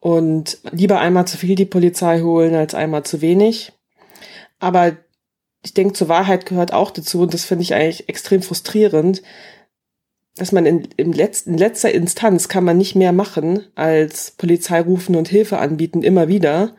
und 0.00 0.58
lieber 0.72 0.98
einmal 0.98 1.26
zu 1.26 1.36
viel 1.36 1.54
die 1.54 1.64
Polizei 1.64 2.20
holen 2.20 2.56
als 2.56 2.74
einmal 2.74 3.04
zu 3.04 3.20
wenig. 3.20 3.72
Aber 4.64 4.96
ich 5.62 5.74
denke, 5.74 5.92
zur 5.92 6.08
Wahrheit 6.08 6.46
gehört 6.46 6.72
auch 6.72 6.90
dazu, 6.90 7.20
und 7.20 7.34
das 7.34 7.44
finde 7.44 7.64
ich 7.64 7.74
eigentlich 7.74 8.08
extrem 8.08 8.40
frustrierend, 8.40 9.22
dass 10.36 10.52
man 10.52 10.64
in, 10.64 10.88
im 10.96 11.12
letzten, 11.12 11.50
in 11.50 11.58
letzter 11.58 11.92
Instanz 11.92 12.48
kann 12.48 12.64
man 12.64 12.78
nicht 12.78 12.94
mehr 12.94 13.12
machen, 13.12 13.66
als 13.74 14.30
Polizei 14.30 14.80
rufen 14.80 15.16
und 15.16 15.28
Hilfe 15.28 15.58
anbieten, 15.58 16.02
immer 16.02 16.28
wieder, 16.28 16.74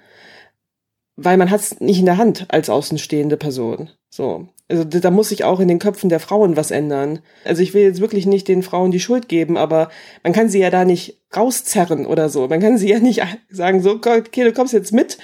weil 1.16 1.38
man 1.38 1.52
hat 1.52 1.62
es 1.62 1.80
nicht 1.80 2.00
in 2.00 2.06
der 2.06 2.18
Hand 2.18 2.48
als 2.50 2.72
außenstehende 2.72 3.38
Person. 3.38 3.92
So. 4.10 4.48
Also 4.68 4.84
da 4.84 5.12
muss 5.12 5.30
sich 5.30 5.44
auch 5.44 5.60
in 5.60 5.68
den 5.68 5.78
Köpfen 5.78 6.10
der 6.10 6.20
Frauen 6.20 6.58
was 6.58 6.72
ändern. 6.72 7.20
Also 7.44 7.62
ich 7.62 7.76
will 7.76 7.84
jetzt 7.84 8.02
wirklich 8.02 8.26
nicht 8.26 8.48
den 8.48 8.64
Frauen 8.64 8.90
die 8.90 9.00
Schuld 9.00 9.30
geben, 9.30 9.58
aber 9.58 9.90
man 10.24 10.34
kann 10.34 10.50
sie 10.50 10.60
ja 10.60 10.72
da 10.72 10.86
nicht 10.86 11.20
rauszerren 11.36 12.08
oder 12.08 12.30
so. 12.30 12.48
Man 12.48 12.62
kann 12.62 12.80
sie 12.80 12.90
ja 12.90 12.98
nicht 12.98 13.22
sagen, 13.52 13.84
so, 13.84 13.92
okay, 13.92 14.44
du 14.44 14.54
kommst 14.54 14.74
jetzt 14.74 14.92
mit 14.92 15.20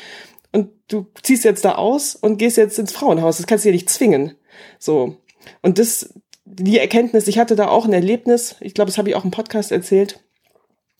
du 0.92 1.08
ziehst 1.22 1.44
jetzt 1.44 1.66
da 1.66 1.76
aus 1.76 2.16
und 2.16 2.38
gehst 2.38 2.58
jetzt 2.58 2.78
ins 2.80 2.92
Frauenhaus. 2.92 3.38
Das 3.38 3.48
kannst 3.48 3.66
du 3.66 3.70
ja 3.70 3.74
nicht 3.74 3.90
zwingen. 3.90 4.36
So. 4.80 5.18
Und 5.62 5.80
das, 5.80 6.14
die 6.46 6.80
Erkenntnis, 6.80 7.28
ich 7.28 7.40
hatte 7.40 7.56
da 7.56 7.68
auch 7.68 7.86
ein 7.86 7.94
Erlebnis, 7.94 8.56
ich 8.60 8.74
glaube, 8.74 8.90
das 8.90 8.98
habe 8.98 9.10
ich 9.10 9.16
auch 9.16 9.26
im 9.26 9.32
Podcast 9.32 9.72
erzählt. 9.72 10.20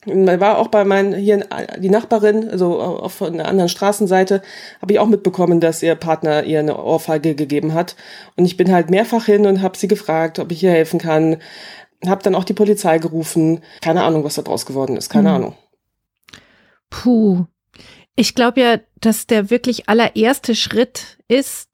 Man 0.06 0.40
war 0.40 0.58
auch 0.58 0.70
bei 0.70 0.84
meinen, 0.84 1.14
hier 1.14 1.46
die 1.78 1.92
Nachbarin, 1.92 2.50
also 2.50 2.82
auf 2.82 3.14
von 3.14 3.38
der 3.38 3.48
anderen 3.48 3.70
Straßenseite, 3.70 4.42
habe 4.82 4.94
ich 4.94 5.00
auch 5.00 5.06
mitbekommen, 5.06 5.60
dass 5.60 5.84
ihr 5.84 5.94
Partner 5.94 6.44
ihr 6.44 6.60
eine 6.60 6.84
Ohrfeige 6.84 7.36
gegeben 7.36 7.76
hat. 7.76 7.96
Und 8.36 8.46
ich 8.46 8.58
bin 8.58 8.72
halt 8.72 8.90
mehrfach 8.90 9.26
hin 9.26 9.46
und 9.46 9.62
habe 9.62 9.78
sie 9.78 9.88
gefragt, 9.88 10.40
ob 10.40 10.52
ich 10.52 10.64
ihr 10.64 10.72
helfen 10.72 11.00
kann. 11.00 11.38
Habe 12.04 12.24
dann 12.24 12.34
auch 12.34 12.46
die 12.46 12.54
Polizei 12.54 12.98
gerufen. 12.98 13.62
Keine 13.82 14.02
Ahnung, 14.02 14.24
was 14.24 14.34
da 14.34 14.42
draus 14.42 14.66
geworden 14.66 14.98
ist. 14.98 15.10
Keine 15.10 15.30
mhm. 15.30 15.36
Ahnung. 15.36 15.56
Puh, 16.90 17.46
ich 18.16 18.36
glaube 18.36 18.62
ja, 18.62 18.80
dass 19.00 19.28
der 19.28 19.50
wirklich 19.50 19.90
allererste 19.90 20.56
Schritt 20.56 21.18
ist, 21.28 21.70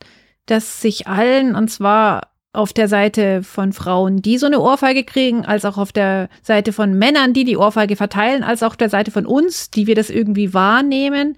dass 0.45 0.81
sich 0.81 1.07
allen, 1.07 1.55
und 1.55 1.69
zwar 1.69 2.31
auf 2.53 2.73
der 2.73 2.87
Seite 2.87 3.43
von 3.43 3.73
Frauen, 3.73 4.21
die 4.21 4.37
so 4.37 4.47
eine 4.47 4.59
Ohrfeige 4.59 5.03
kriegen, 5.03 5.45
als 5.45 5.65
auch 5.65 5.77
auf 5.77 5.91
der 5.91 6.29
Seite 6.41 6.73
von 6.73 6.97
Männern, 6.97 7.33
die 7.33 7.43
die 7.43 7.57
Ohrfeige 7.57 7.95
verteilen, 7.95 8.43
als 8.43 8.63
auch 8.63 8.71
auf 8.71 8.77
der 8.77 8.89
Seite 8.89 9.11
von 9.11 9.25
uns, 9.25 9.69
die 9.69 9.85
wir 9.85 9.95
das 9.95 10.09
irgendwie 10.09 10.53
wahrnehmen, 10.53 11.37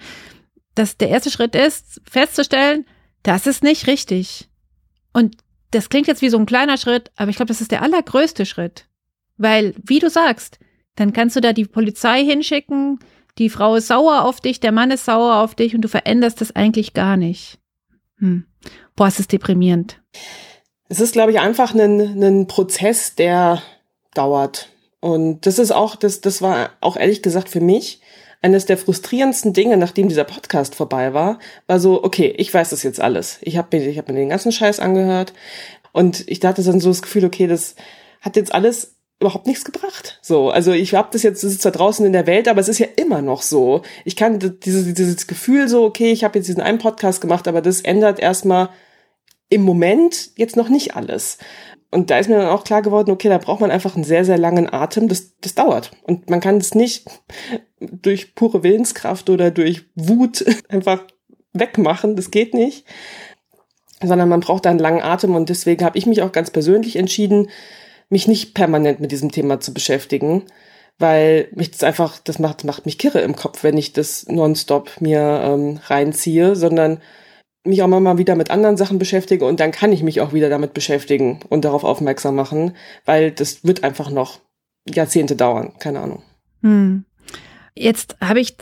dass 0.75 0.97
der 0.97 1.09
erste 1.09 1.31
Schritt 1.31 1.55
ist, 1.55 2.01
festzustellen, 2.09 2.85
das 3.23 3.47
ist 3.47 3.63
nicht 3.63 3.87
richtig. 3.87 4.47
Und 5.11 5.35
das 5.71 5.89
klingt 5.89 6.07
jetzt 6.07 6.21
wie 6.21 6.29
so 6.29 6.37
ein 6.37 6.45
kleiner 6.45 6.77
Schritt, 6.77 7.11
aber 7.17 7.29
ich 7.29 7.35
glaube, 7.35 7.49
das 7.49 7.61
ist 7.61 7.71
der 7.71 7.81
allergrößte 7.81 8.45
Schritt. 8.45 8.85
Weil, 9.37 9.73
wie 9.83 9.99
du 9.99 10.09
sagst, 10.09 10.59
dann 10.95 11.13
kannst 11.13 11.35
du 11.35 11.41
da 11.41 11.53
die 11.53 11.65
Polizei 11.65 12.23
hinschicken, 12.23 12.99
die 13.39 13.49
Frau 13.49 13.75
ist 13.75 13.87
sauer 13.87 14.25
auf 14.25 14.41
dich, 14.41 14.59
der 14.59 14.71
Mann 14.71 14.91
ist 14.91 15.05
sauer 15.05 15.37
auf 15.37 15.55
dich 15.55 15.73
und 15.73 15.81
du 15.81 15.87
veränderst 15.87 16.41
das 16.41 16.55
eigentlich 16.55 16.93
gar 16.93 17.17
nicht. 17.17 17.57
Hm. 18.17 18.45
Boah, 18.95 19.07
es 19.07 19.19
ist 19.19 19.31
deprimierend. 19.31 20.01
Es 20.89 20.99
ist, 20.99 21.13
glaube 21.13 21.31
ich, 21.31 21.39
einfach 21.39 21.73
ein, 21.73 22.21
ein 22.21 22.47
Prozess, 22.47 23.15
der 23.15 23.61
dauert. 24.13 24.69
Und 24.99 25.45
das 25.45 25.57
ist 25.57 25.71
auch, 25.71 25.95
das, 25.95 26.19
das 26.21 26.41
war 26.41 26.71
auch 26.81 26.97
ehrlich 26.97 27.21
gesagt 27.21 27.47
für 27.49 27.61
mich 27.61 28.01
eines 28.41 28.65
der 28.65 28.77
frustrierendsten 28.77 29.53
Dinge, 29.53 29.77
nachdem 29.77 30.09
dieser 30.09 30.23
Podcast 30.23 30.75
vorbei 30.75 31.13
war, 31.13 31.39
war 31.67 31.79
so, 31.79 32.03
okay, 32.03 32.33
ich 32.37 32.53
weiß 32.53 32.69
das 32.69 32.83
jetzt 32.83 33.01
alles. 33.01 33.39
Ich 33.41 33.57
habe 33.57 33.77
mir, 33.77 33.87
ich 33.87 33.97
hab 33.97 34.07
mir 34.07 34.15
den 34.15 34.29
ganzen 34.29 34.51
Scheiß 34.51 34.79
angehört 34.79 35.33
und 35.91 36.23
ich 36.27 36.43
hatte 36.43 36.63
dann 36.63 36.79
so 36.79 36.89
das 36.89 37.01
Gefühl, 37.01 37.25
okay, 37.25 37.47
das 37.47 37.75
hat 38.21 38.35
jetzt 38.35 38.53
alles 38.53 38.95
überhaupt 39.19 39.47
nichts 39.47 39.65
gebracht. 39.65 40.19
So, 40.21 40.49
also 40.49 40.71
ich 40.71 40.95
habe 40.95 41.09
das 41.11 41.23
jetzt, 41.23 41.43
das 41.43 41.51
ist 41.51 41.61
zwar 41.61 41.73
draußen 41.73 42.05
in 42.05 42.13
der 42.13 42.27
Welt, 42.27 42.47
aber 42.47 42.61
es 42.61 42.69
ist 42.69 42.79
ja 42.79 42.87
immer 42.95 43.21
noch 43.21 43.41
so. 43.41 43.81
Ich 44.05 44.15
kann 44.15 44.39
dieses, 44.39 44.93
dieses 44.93 45.27
Gefühl 45.27 45.67
so, 45.67 45.83
okay, 45.83 46.11
ich 46.11 46.23
habe 46.23 46.39
jetzt 46.39 46.47
diesen 46.47 46.61
einen 46.61 46.77
Podcast 46.77 47.19
gemacht, 47.19 47.47
aber 47.47 47.61
das 47.61 47.81
ändert 47.81 48.19
erstmal 48.19 48.69
im 49.49 49.63
Moment 49.63 50.31
jetzt 50.37 50.55
noch 50.55 50.69
nicht 50.69 50.95
alles. 50.95 51.37
Und 51.91 52.11
da 52.11 52.19
ist 52.19 52.29
mir 52.29 52.37
dann 52.37 52.49
auch 52.49 52.63
klar 52.63 52.81
geworden, 52.81 53.11
okay, 53.11 53.29
da 53.29 53.39
braucht 53.39 53.61
man 53.61 53.71
einfach 53.71 53.95
einen 53.95 54.03
sehr, 54.03 54.23
sehr 54.23 54.37
langen 54.37 54.71
Atem. 54.71 55.07
Das, 55.07 55.35
das 55.41 55.55
dauert. 55.55 55.91
Und 56.03 56.29
man 56.29 56.39
kann 56.39 56.57
es 56.57 56.75
nicht 56.75 57.07
durch 57.79 58.35
pure 58.35 58.63
Willenskraft 58.63 59.29
oder 59.29 59.51
durch 59.51 59.85
Wut 59.95 60.45
einfach 60.69 61.03
wegmachen. 61.51 62.15
Das 62.15 62.31
geht 62.31 62.53
nicht. 62.53 62.85
Sondern 64.01 64.29
man 64.29 64.39
braucht 64.39 64.65
da 64.65 64.69
einen 64.69 64.79
langen 64.79 65.01
Atem. 65.01 65.35
Und 65.35 65.49
deswegen 65.49 65.83
habe 65.83 65.97
ich 65.97 66.05
mich 66.05 66.21
auch 66.21 66.31
ganz 66.31 66.51
persönlich 66.51 66.95
entschieden, 66.95 67.49
mich 68.09 68.27
nicht 68.27 68.53
permanent 68.53 68.99
mit 68.99 69.11
diesem 69.11 69.31
Thema 69.31 69.59
zu 69.59 69.73
beschäftigen, 69.73 70.45
weil 70.97 71.47
mich 71.53 71.71
das 71.71 71.83
einfach, 71.83 72.17
das 72.19 72.39
macht, 72.39 72.63
macht 72.63 72.85
mich 72.85 72.97
kirre 72.97 73.21
im 73.21 73.35
Kopf, 73.35 73.63
wenn 73.63 73.77
ich 73.77 73.93
das 73.93 74.27
nonstop 74.27 74.99
mir 74.99 75.41
ähm, 75.43 75.79
reinziehe, 75.85 76.55
sondern 76.55 76.99
mich 77.63 77.81
auch 77.83 77.87
mal 77.87 78.17
wieder 78.17 78.35
mit 78.35 78.51
anderen 78.51 78.77
Sachen 78.77 78.99
beschäftige 78.99 79.45
und 79.45 79.59
dann 79.59 79.71
kann 79.71 79.91
ich 79.91 80.03
mich 80.03 80.21
auch 80.21 80.33
wieder 80.33 80.49
damit 80.49 80.73
beschäftigen 80.73 81.41
und 81.49 81.65
darauf 81.65 81.83
aufmerksam 81.83 82.35
machen, 82.35 82.75
weil 83.05 83.31
das 83.31 83.63
wird 83.63 83.83
einfach 83.83 84.09
noch 84.09 84.39
Jahrzehnte 84.87 85.35
dauern, 85.35 85.73
keine 85.79 85.99
Ahnung. 85.99 86.23
Hm. 86.61 87.05
Jetzt 87.75 88.17
habe 88.21 88.39
ich 88.39 88.55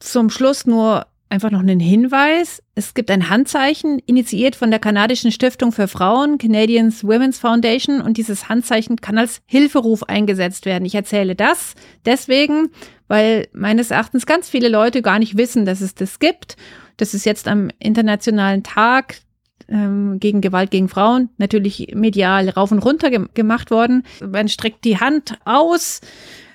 zum 0.00 0.30
Schluss 0.30 0.66
nur 0.66 1.06
einfach 1.30 1.50
noch 1.50 1.60
einen 1.60 1.80
Hinweis. 1.80 2.62
Es 2.74 2.94
gibt 2.94 3.10
ein 3.10 3.28
Handzeichen, 3.28 3.98
initiiert 4.06 4.56
von 4.56 4.70
der 4.70 4.80
kanadischen 4.80 5.30
Stiftung 5.30 5.72
für 5.72 5.88
Frauen, 5.88 6.38
Canadians 6.38 7.04
Women's 7.04 7.38
Foundation, 7.38 8.00
und 8.00 8.16
dieses 8.16 8.48
Handzeichen 8.48 8.96
kann 8.96 9.18
als 9.18 9.40
Hilferuf 9.46 10.04
eingesetzt 10.04 10.66
werden. 10.66 10.84
Ich 10.84 10.94
erzähle 10.94 11.34
das 11.34 11.74
deswegen, 12.06 12.70
weil 13.08 13.48
meines 13.52 13.90
Erachtens 13.90 14.26
ganz 14.26 14.48
viele 14.48 14.68
Leute 14.68 15.02
gar 15.02 15.18
nicht 15.18 15.36
wissen, 15.36 15.64
dass 15.64 15.80
es 15.80 15.94
das 15.94 16.18
gibt. 16.18 16.56
Das 16.96 17.14
ist 17.14 17.26
jetzt 17.26 17.48
am 17.48 17.70
Internationalen 17.78 18.62
Tag 18.62 19.20
ähm, 19.68 20.18
gegen 20.18 20.40
Gewalt 20.40 20.70
gegen 20.70 20.88
Frauen 20.88 21.30
natürlich 21.38 21.92
medial 21.94 22.48
rauf 22.48 22.72
und 22.72 22.78
runter 22.78 23.10
ge 23.10 23.26
gemacht 23.34 23.70
worden. 23.70 24.04
Man 24.20 24.48
streckt 24.48 24.84
die 24.84 24.98
Hand 24.98 25.38
aus, 25.44 26.00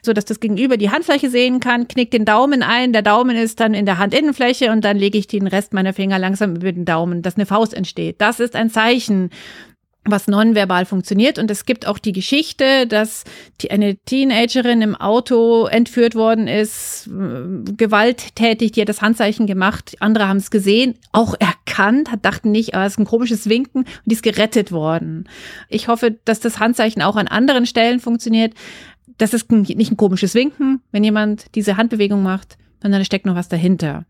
so 0.05 0.13
dass 0.13 0.25
das 0.25 0.39
Gegenüber 0.39 0.77
die 0.77 0.89
Handfläche 0.89 1.29
sehen 1.29 1.59
kann, 1.59 1.87
knickt 1.87 2.13
den 2.13 2.25
Daumen 2.25 2.61
ein, 2.61 2.93
der 2.93 3.01
Daumen 3.01 3.35
ist 3.35 3.59
dann 3.59 3.73
in 3.73 3.85
der 3.85 3.99
Handinnenfläche 3.99 4.71
und 4.71 4.83
dann 4.83 4.97
lege 4.97 5.17
ich 5.17 5.27
den 5.27 5.47
Rest 5.47 5.73
meiner 5.73 5.93
Finger 5.93 6.19
langsam 6.19 6.55
über 6.55 6.71
den 6.71 6.85
Daumen, 6.85 7.21
dass 7.21 7.35
eine 7.35 7.45
Faust 7.45 7.73
entsteht. 7.73 8.19
Das 8.19 8.39
ist 8.39 8.55
ein 8.55 8.69
Zeichen 8.69 9.29
was 10.05 10.27
nonverbal 10.27 10.85
funktioniert. 10.85 11.39
Und 11.39 11.49
es 11.49 11.65
gibt 11.65 11.87
auch 11.87 11.97
die 11.97 12.11
Geschichte, 12.11 12.87
dass 12.87 13.23
eine 13.69 13.95
Teenagerin 13.95 14.81
im 14.81 14.95
Auto 14.95 15.65
entführt 15.65 16.15
worden 16.15 16.47
ist, 16.47 17.07
äh, 17.07 17.71
gewalttätig, 17.77 18.73
die 18.73 18.81
hat 18.81 18.89
das 18.89 19.01
Handzeichen 19.01 19.47
gemacht, 19.47 19.95
andere 19.99 20.27
haben 20.27 20.37
es 20.37 20.51
gesehen, 20.51 20.95
auch 21.11 21.35
erkannt, 21.39 22.09
dachten 22.21 22.51
nicht, 22.51 22.75
ah, 22.75 22.85
es 22.85 22.93
ist 22.93 22.99
ein 22.99 23.05
komisches 23.05 23.47
Winken 23.47 23.83
und 23.83 23.87
die 24.05 24.15
ist 24.15 24.23
gerettet 24.23 24.71
worden. 24.71 25.29
Ich 25.69 25.87
hoffe, 25.87 26.17
dass 26.25 26.41
das 26.41 26.59
Handzeichen 26.59 27.01
auch 27.01 27.15
an 27.15 27.27
anderen 27.27 27.65
Stellen 27.65 27.99
funktioniert. 27.99 28.53
Das 29.17 29.33
ist 29.33 29.51
nicht 29.51 29.91
ein 29.91 29.97
komisches 29.97 30.35
Winken, 30.35 30.81
wenn 30.91 31.03
jemand 31.03 31.53
diese 31.55 31.77
Handbewegung 31.77 32.23
macht, 32.23 32.57
sondern 32.81 33.01
da 33.01 33.05
steckt 33.05 33.25
noch 33.25 33.35
was 33.35 33.49
dahinter. 33.49 34.05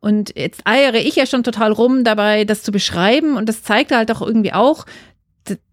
Und 0.00 0.36
jetzt 0.36 0.66
eiere 0.66 0.98
ich 0.98 1.16
ja 1.16 1.24
schon 1.24 1.44
total 1.44 1.72
rum 1.72 2.04
dabei, 2.04 2.44
das 2.44 2.62
zu 2.62 2.72
beschreiben. 2.72 3.36
Und 3.36 3.48
das 3.48 3.62
zeigt 3.62 3.90
halt 3.90 4.10
auch 4.12 4.20
irgendwie 4.20 4.52
auch, 4.52 4.84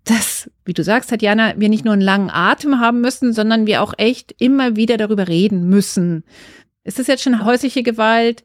dass, 0.05 0.49
wie 0.65 0.73
du 0.73 0.83
sagst, 0.83 1.09
Tatjana, 1.09 1.53
wir 1.57 1.69
nicht 1.69 1.85
nur 1.85 1.93
einen 1.93 2.01
langen 2.01 2.29
Atem 2.29 2.79
haben 2.79 3.01
müssen, 3.01 3.33
sondern 3.33 3.67
wir 3.67 3.81
auch 3.81 3.93
echt 3.97 4.33
immer 4.39 4.75
wieder 4.75 4.97
darüber 4.97 5.27
reden 5.27 5.67
müssen. 5.67 6.23
Ist 6.83 6.97
das 6.97 7.07
jetzt 7.07 7.23
schon 7.23 7.45
häusliche 7.45 7.83
Gewalt? 7.83 8.43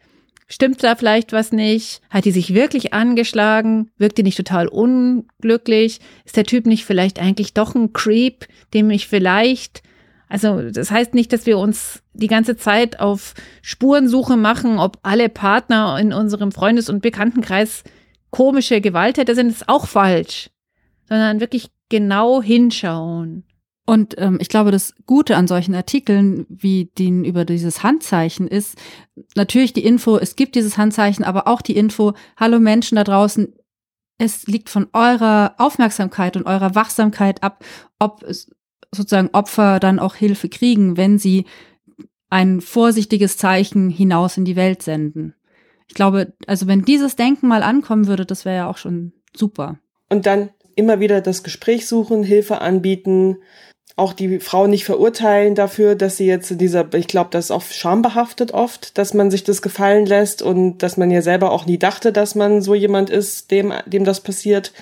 Stimmt 0.48 0.82
da 0.84 0.94
vielleicht 0.94 1.32
was 1.32 1.52
nicht? 1.52 2.00
Hat 2.10 2.24
die 2.24 2.30
sich 2.30 2.54
wirklich 2.54 2.92
angeschlagen? 2.92 3.90
Wirkt 3.96 4.18
die 4.18 4.22
nicht 4.22 4.36
total 4.36 4.68
unglücklich? 4.68 6.00
Ist 6.24 6.36
der 6.36 6.44
Typ 6.44 6.66
nicht 6.66 6.84
vielleicht 6.84 7.20
eigentlich 7.20 7.54
doch 7.54 7.74
ein 7.74 7.92
Creep, 7.92 8.46
dem 8.74 8.90
ich 8.90 9.08
vielleicht 9.08 9.82
also 10.28 10.70
das 10.70 10.90
heißt 10.90 11.14
nicht, 11.14 11.32
dass 11.32 11.46
wir 11.46 11.58
uns 11.58 12.02
die 12.12 12.26
ganze 12.26 12.56
Zeit 12.56 13.00
auf 13.00 13.34
Spurensuche 13.62 14.36
machen, 14.36 14.78
ob 14.78 14.98
alle 15.02 15.28
Partner 15.28 15.98
in 16.00 16.12
unserem 16.12 16.52
Freundes- 16.52 16.88
und 16.88 17.02
Bekanntenkreis 17.02 17.84
komische 18.30 18.80
Gewalttäter 18.80 19.34
sind. 19.34 19.48
Das 19.48 19.56
ist 19.58 19.68
auch 19.68 19.86
falsch 19.86 20.50
sondern 21.08 21.40
wirklich 21.40 21.70
genau 21.88 22.42
hinschauen. 22.42 23.44
Und 23.88 24.16
ähm, 24.18 24.38
ich 24.40 24.48
glaube, 24.48 24.72
das 24.72 24.94
Gute 25.06 25.36
an 25.36 25.46
solchen 25.46 25.74
Artikeln 25.74 26.44
wie 26.48 26.86
den 26.98 27.24
über 27.24 27.44
dieses 27.44 27.84
Handzeichen 27.84 28.48
ist 28.48 28.76
natürlich 29.36 29.72
die 29.72 29.84
Info, 29.84 30.16
es 30.16 30.34
gibt 30.34 30.56
dieses 30.56 30.76
Handzeichen, 30.76 31.24
aber 31.24 31.46
auch 31.46 31.62
die 31.62 31.76
Info, 31.76 32.14
hallo 32.36 32.58
Menschen 32.58 32.96
da 32.96 33.04
draußen, 33.04 33.54
es 34.18 34.46
liegt 34.48 34.70
von 34.70 34.88
eurer 34.92 35.54
Aufmerksamkeit 35.58 36.36
und 36.36 36.46
eurer 36.46 36.74
Wachsamkeit 36.74 37.44
ab, 37.44 37.64
ob 38.00 38.24
es 38.24 38.50
sozusagen 38.94 39.31
Opfer 39.33 39.81
dann 39.81 39.99
auch 39.99 40.14
Hilfe 40.14 40.49
kriegen, 40.49 40.96
wenn 40.96 41.18
sie 41.18 41.46
ein 42.31 42.61
vorsichtiges 42.61 43.37
Zeichen 43.37 43.90
hinaus 43.90 44.37
in 44.37 44.44
die 44.44 44.57
Welt 44.57 44.83
senden. 44.83 45.35
Ich 45.88 45.94
glaube, 45.94 46.33
also 46.46 46.66
wenn 46.66 46.83
dieses 46.83 47.16
Denken 47.16 47.46
mal 47.46 47.62
ankommen 47.62 48.07
würde, 48.07 48.27
das 48.27 48.44
wäre 48.44 48.57
ja 48.57 48.70
auch 48.70 48.77
schon 48.77 49.12
super. 49.35 49.79
Und 50.09 50.27
dann 50.27 50.51
immer 50.75 51.01
wieder 51.01 51.20
das 51.20 51.42
Gespräch 51.42 51.87
suchen, 51.87 52.22
Hilfe 52.22 52.61
anbieten, 52.61 53.38
auch 53.96 54.12
die 54.12 54.40
Frau 54.40 54.66
nicht 54.66 54.85
verurteilen 54.85 55.55
dafür, 55.55 55.94
dass 55.94 56.18
sie 56.18 56.27
jetzt 56.27 56.51
in 56.51 56.59
dieser, 56.59 56.92
ich 56.92 57.09
glaube, 57.09 57.31
das 57.31 57.46
ist 57.46 57.51
auch 57.51 57.62
schambehaftet 57.62 58.53
oft, 58.53 58.99
dass 58.99 59.14
man 59.14 59.31
sich 59.31 59.42
das 59.42 59.62
gefallen 59.62 60.05
lässt 60.05 60.42
und 60.42 60.79
dass 60.79 60.99
man 60.99 61.11
ja 61.11 61.22
selber 61.22 61.51
auch 61.51 61.64
nie 61.64 61.79
dachte, 61.79 62.12
dass 62.12 62.35
man 62.35 62.61
so 62.61 62.75
jemand 62.75 63.09
ist, 63.09 63.51
dem, 63.51 63.72
dem 63.87 64.05
das 64.05 64.20
passiert. 64.20 64.72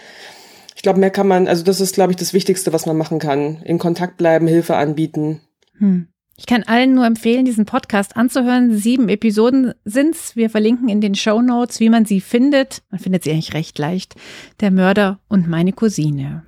Ich 0.84 0.86
glaube, 0.86 1.00
mehr 1.00 1.10
kann 1.10 1.26
man, 1.26 1.48
also 1.48 1.64
das 1.64 1.80
ist, 1.80 1.94
glaube 1.94 2.12
ich, 2.12 2.18
das 2.18 2.34
Wichtigste, 2.34 2.74
was 2.74 2.84
man 2.84 2.98
machen 2.98 3.18
kann. 3.18 3.62
In 3.64 3.78
Kontakt 3.78 4.18
bleiben, 4.18 4.46
Hilfe 4.46 4.76
anbieten. 4.76 5.40
Hm. 5.78 6.08
Ich 6.36 6.44
kann 6.44 6.62
allen 6.64 6.94
nur 6.94 7.06
empfehlen, 7.06 7.46
diesen 7.46 7.64
Podcast 7.64 8.18
anzuhören. 8.18 8.76
Sieben 8.76 9.08
Episoden 9.08 9.72
sind's. 9.86 10.36
Wir 10.36 10.50
verlinken 10.50 10.90
in 10.90 11.00
den 11.00 11.14
Show 11.14 11.40
Notes, 11.40 11.80
wie 11.80 11.88
man 11.88 12.04
sie 12.04 12.20
findet. 12.20 12.82
Man 12.90 13.00
findet 13.00 13.24
sie 13.24 13.30
eigentlich 13.30 13.54
recht 13.54 13.78
leicht. 13.78 14.16
Der 14.60 14.70
Mörder 14.70 15.20
und 15.26 15.48
meine 15.48 15.72
Cousine. 15.72 16.44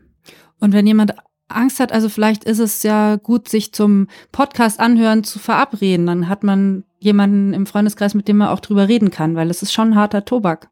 Und 0.60 0.74
wenn 0.74 0.86
jemand 0.86 1.14
Angst 1.48 1.80
hat, 1.80 1.90
also 1.90 2.10
vielleicht 2.10 2.44
ist 2.44 2.58
es 2.58 2.82
ja 2.82 3.16
gut, 3.16 3.48
sich 3.48 3.72
zum 3.72 4.06
Podcast 4.32 4.80
anhören 4.80 5.24
zu 5.24 5.38
verabreden. 5.38 6.04
Dann 6.04 6.28
hat 6.28 6.44
man 6.44 6.84
jemanden 6.98 7.54
im 7.54 7.64
Freundeskreis, 7.64 8.12
mit 8.12 8.28
dem 8.28 8.36
man 8.36 8.48
auch 8.48 8.60
drüber 8.60 8.86
reden 8.86 9.10
kann, 9.10 9.34
weil 9.34 9.48
es 9.48 9.62
ist 9.62 9.72
schon 9.72 9.94
harter 9.94 10.26
Tobak, 10.26 10.68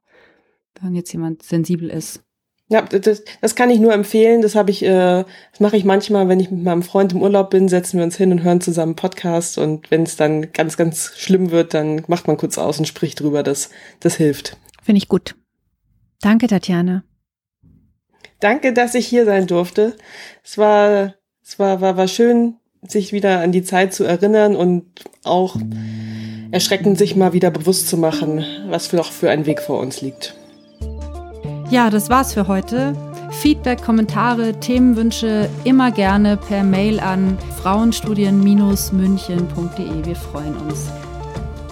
wenn 0.83 0.95
jetzt 0.95 1.15
jemand 1.15 1.43
sensibel 1.43 1.89
ist. 1.89 2.25
Ja, 2.75 2.83
das, 2.83 3.23
das 3.41 3.55
kann 3.55 3.71
ich 3.71 3.79
nur 3.79 3.93
empfehlen. 3.93 4.43
Das 4.43 4.57
habe 4.57 4.73
ich, 4.73 4.83
äh, 4.83 5.25
das 5.53 5.61
mache 5.61 5.77
ich 5.77 5.85
manchmal, 5.85 6.27
wenn 6.29 6.41
ich 6.41 6.51
mit 6.51 6.65
meinem 6.65 6.83
Freund 6.83 7.13
im 7.13 7.23
Urlaub 7.23 7.51
bin, 7.51 7.69
setzen 7.69 7.99
wir 7.99 8.05
uns 8.05 8.17
hin 8.17 8.33
und 8.33 8.43
hören 8.43 8.61
zusammen 8.61 8.97
Podcast. 8.97 9.59
Und 9.59 9.93
wenn 9.93 10.03
es 10.03 10.17
dann 10.17 10.51
ganz, 10.51 10.77
ganz 10.77 11.13
schlimm 11.17 11.53
wird, 11.53 11.73
dann 11.73 12.03
macht 12.09 12.27
man 12.27 12.37
kurz 12.37 12.59
aus 12.59 12.81
und 12.81 12.87
spricht 12.87 13.21
drüber. 13.21 13.45
Das, 13.45 13.71
das 14.01 14.17
hilft. 14.17 14.57
Finde 14.83 14.99
ich 14.99 15.07
gut. 15.07 15.37
Danke, 16.21 16.49
Tatjana. 16.49 17.05
Danke, 18.41 18.73
dass 18.73 18.97
ich 18.97 19.07
hier 19.07 19.25
sein 19.25 19.47
durfte. 19.47 19.97
Es 20.43 20.59
war, 20.59 21.15
es 21.45 21.61
war, 21.61 21.81
war, 21.81 21.97
war 21.97 22.09
schön, 22.09 22.57
sich 22.83 23.13
wieder 23.13 23.39
an 23.39 23.53
die 23.53 23.63
Zeit 23.63 23.95
zu 23.95 24.03
erinnern 24.03 24.57
und 24.57 24.85
auch 25.23 25.57
erschreckend, 26.51 26.99
sich 26.99 27.15
mal 27.15 27.33
wieder 27.35 27.53
bewusst 27.53 27.87
zu 27.87 27.97
machen, 27.97 28.45
was 28.67 28.89
für 28.89 28.97
noch 28.97 29.13
für 29.13 29.31
ein 29.31 29.47
Weg 29.47 29.61
vor 29.61 29.79
uns 29.79 30.01
liegt. 30.01 30.35
Ja, 31.71 31.89
das 31.91 32.11
war's 32.11 32.35
für 32.35 32.49
heute. 32.49 32.95
Feedback, 33.31 33.83
Kommentare, 33.83 34.59
Themenwünsche 34.61 35.49
immer 35.65 35.91
gerne 35.91 36.37
per 36.37 36.63
Mail 36.63 37.01
an 37.01 37.39
frauenstudien-münchen.de. 37.63 40.05
Wir 40.05 40.17
freuen 40.17 40.55
uns. 40.57 40.91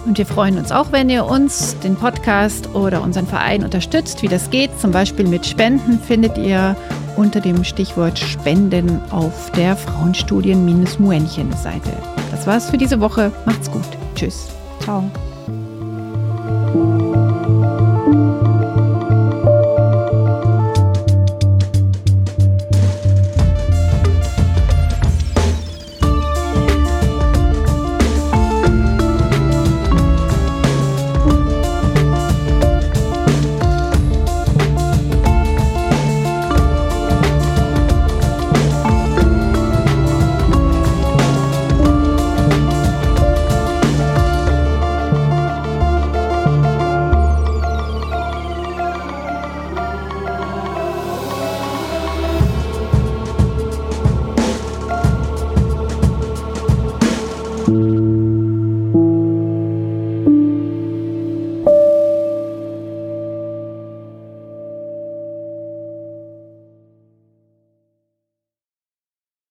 Und 0.05 0.17
wir 0.17 0.25
freuen 0.25 0.57
uns 0.57 0.73
auch, 0.73 0.91
wenn 0.91 1.09
ihr 1.09 1.25
uns, 1.25 1.79
den 1.79 1.95
Podcast 1.95 2.75
oder 2.75 3.01
unseren 3.01 3.25
Verein 3.25 3.63
unterstützt. 3.63 4.21
Wie 4.21 4.27
das 4.27 4.49
geht, 4.49 4.77
zum 4.79 4.91
Beispiel 4.91 5.25
mit 5.27 5.45
Spenden, 5.45 5.97
findet 5.99 6.37
ihr 6.37 6.75
unter 7.15 7.39
dem 7.39 7.63
Stichwort 7.63 8.19
Spenden 8.19 8.99
auf 9.11 9.49
der 9.51 9.77
Frauenstudien-Muenchen-Seite. 9.77 11.93
Das 12.31 12.45
war's 12.47 12.69
für 12.69 12.77
diese 12.77 12.99
Woche. 12.99 13.31
Macht's 13.45 13.71
gut. 13.71 13.85
Tschüss. 14.15 14.49
Ciao. 14.81 15.09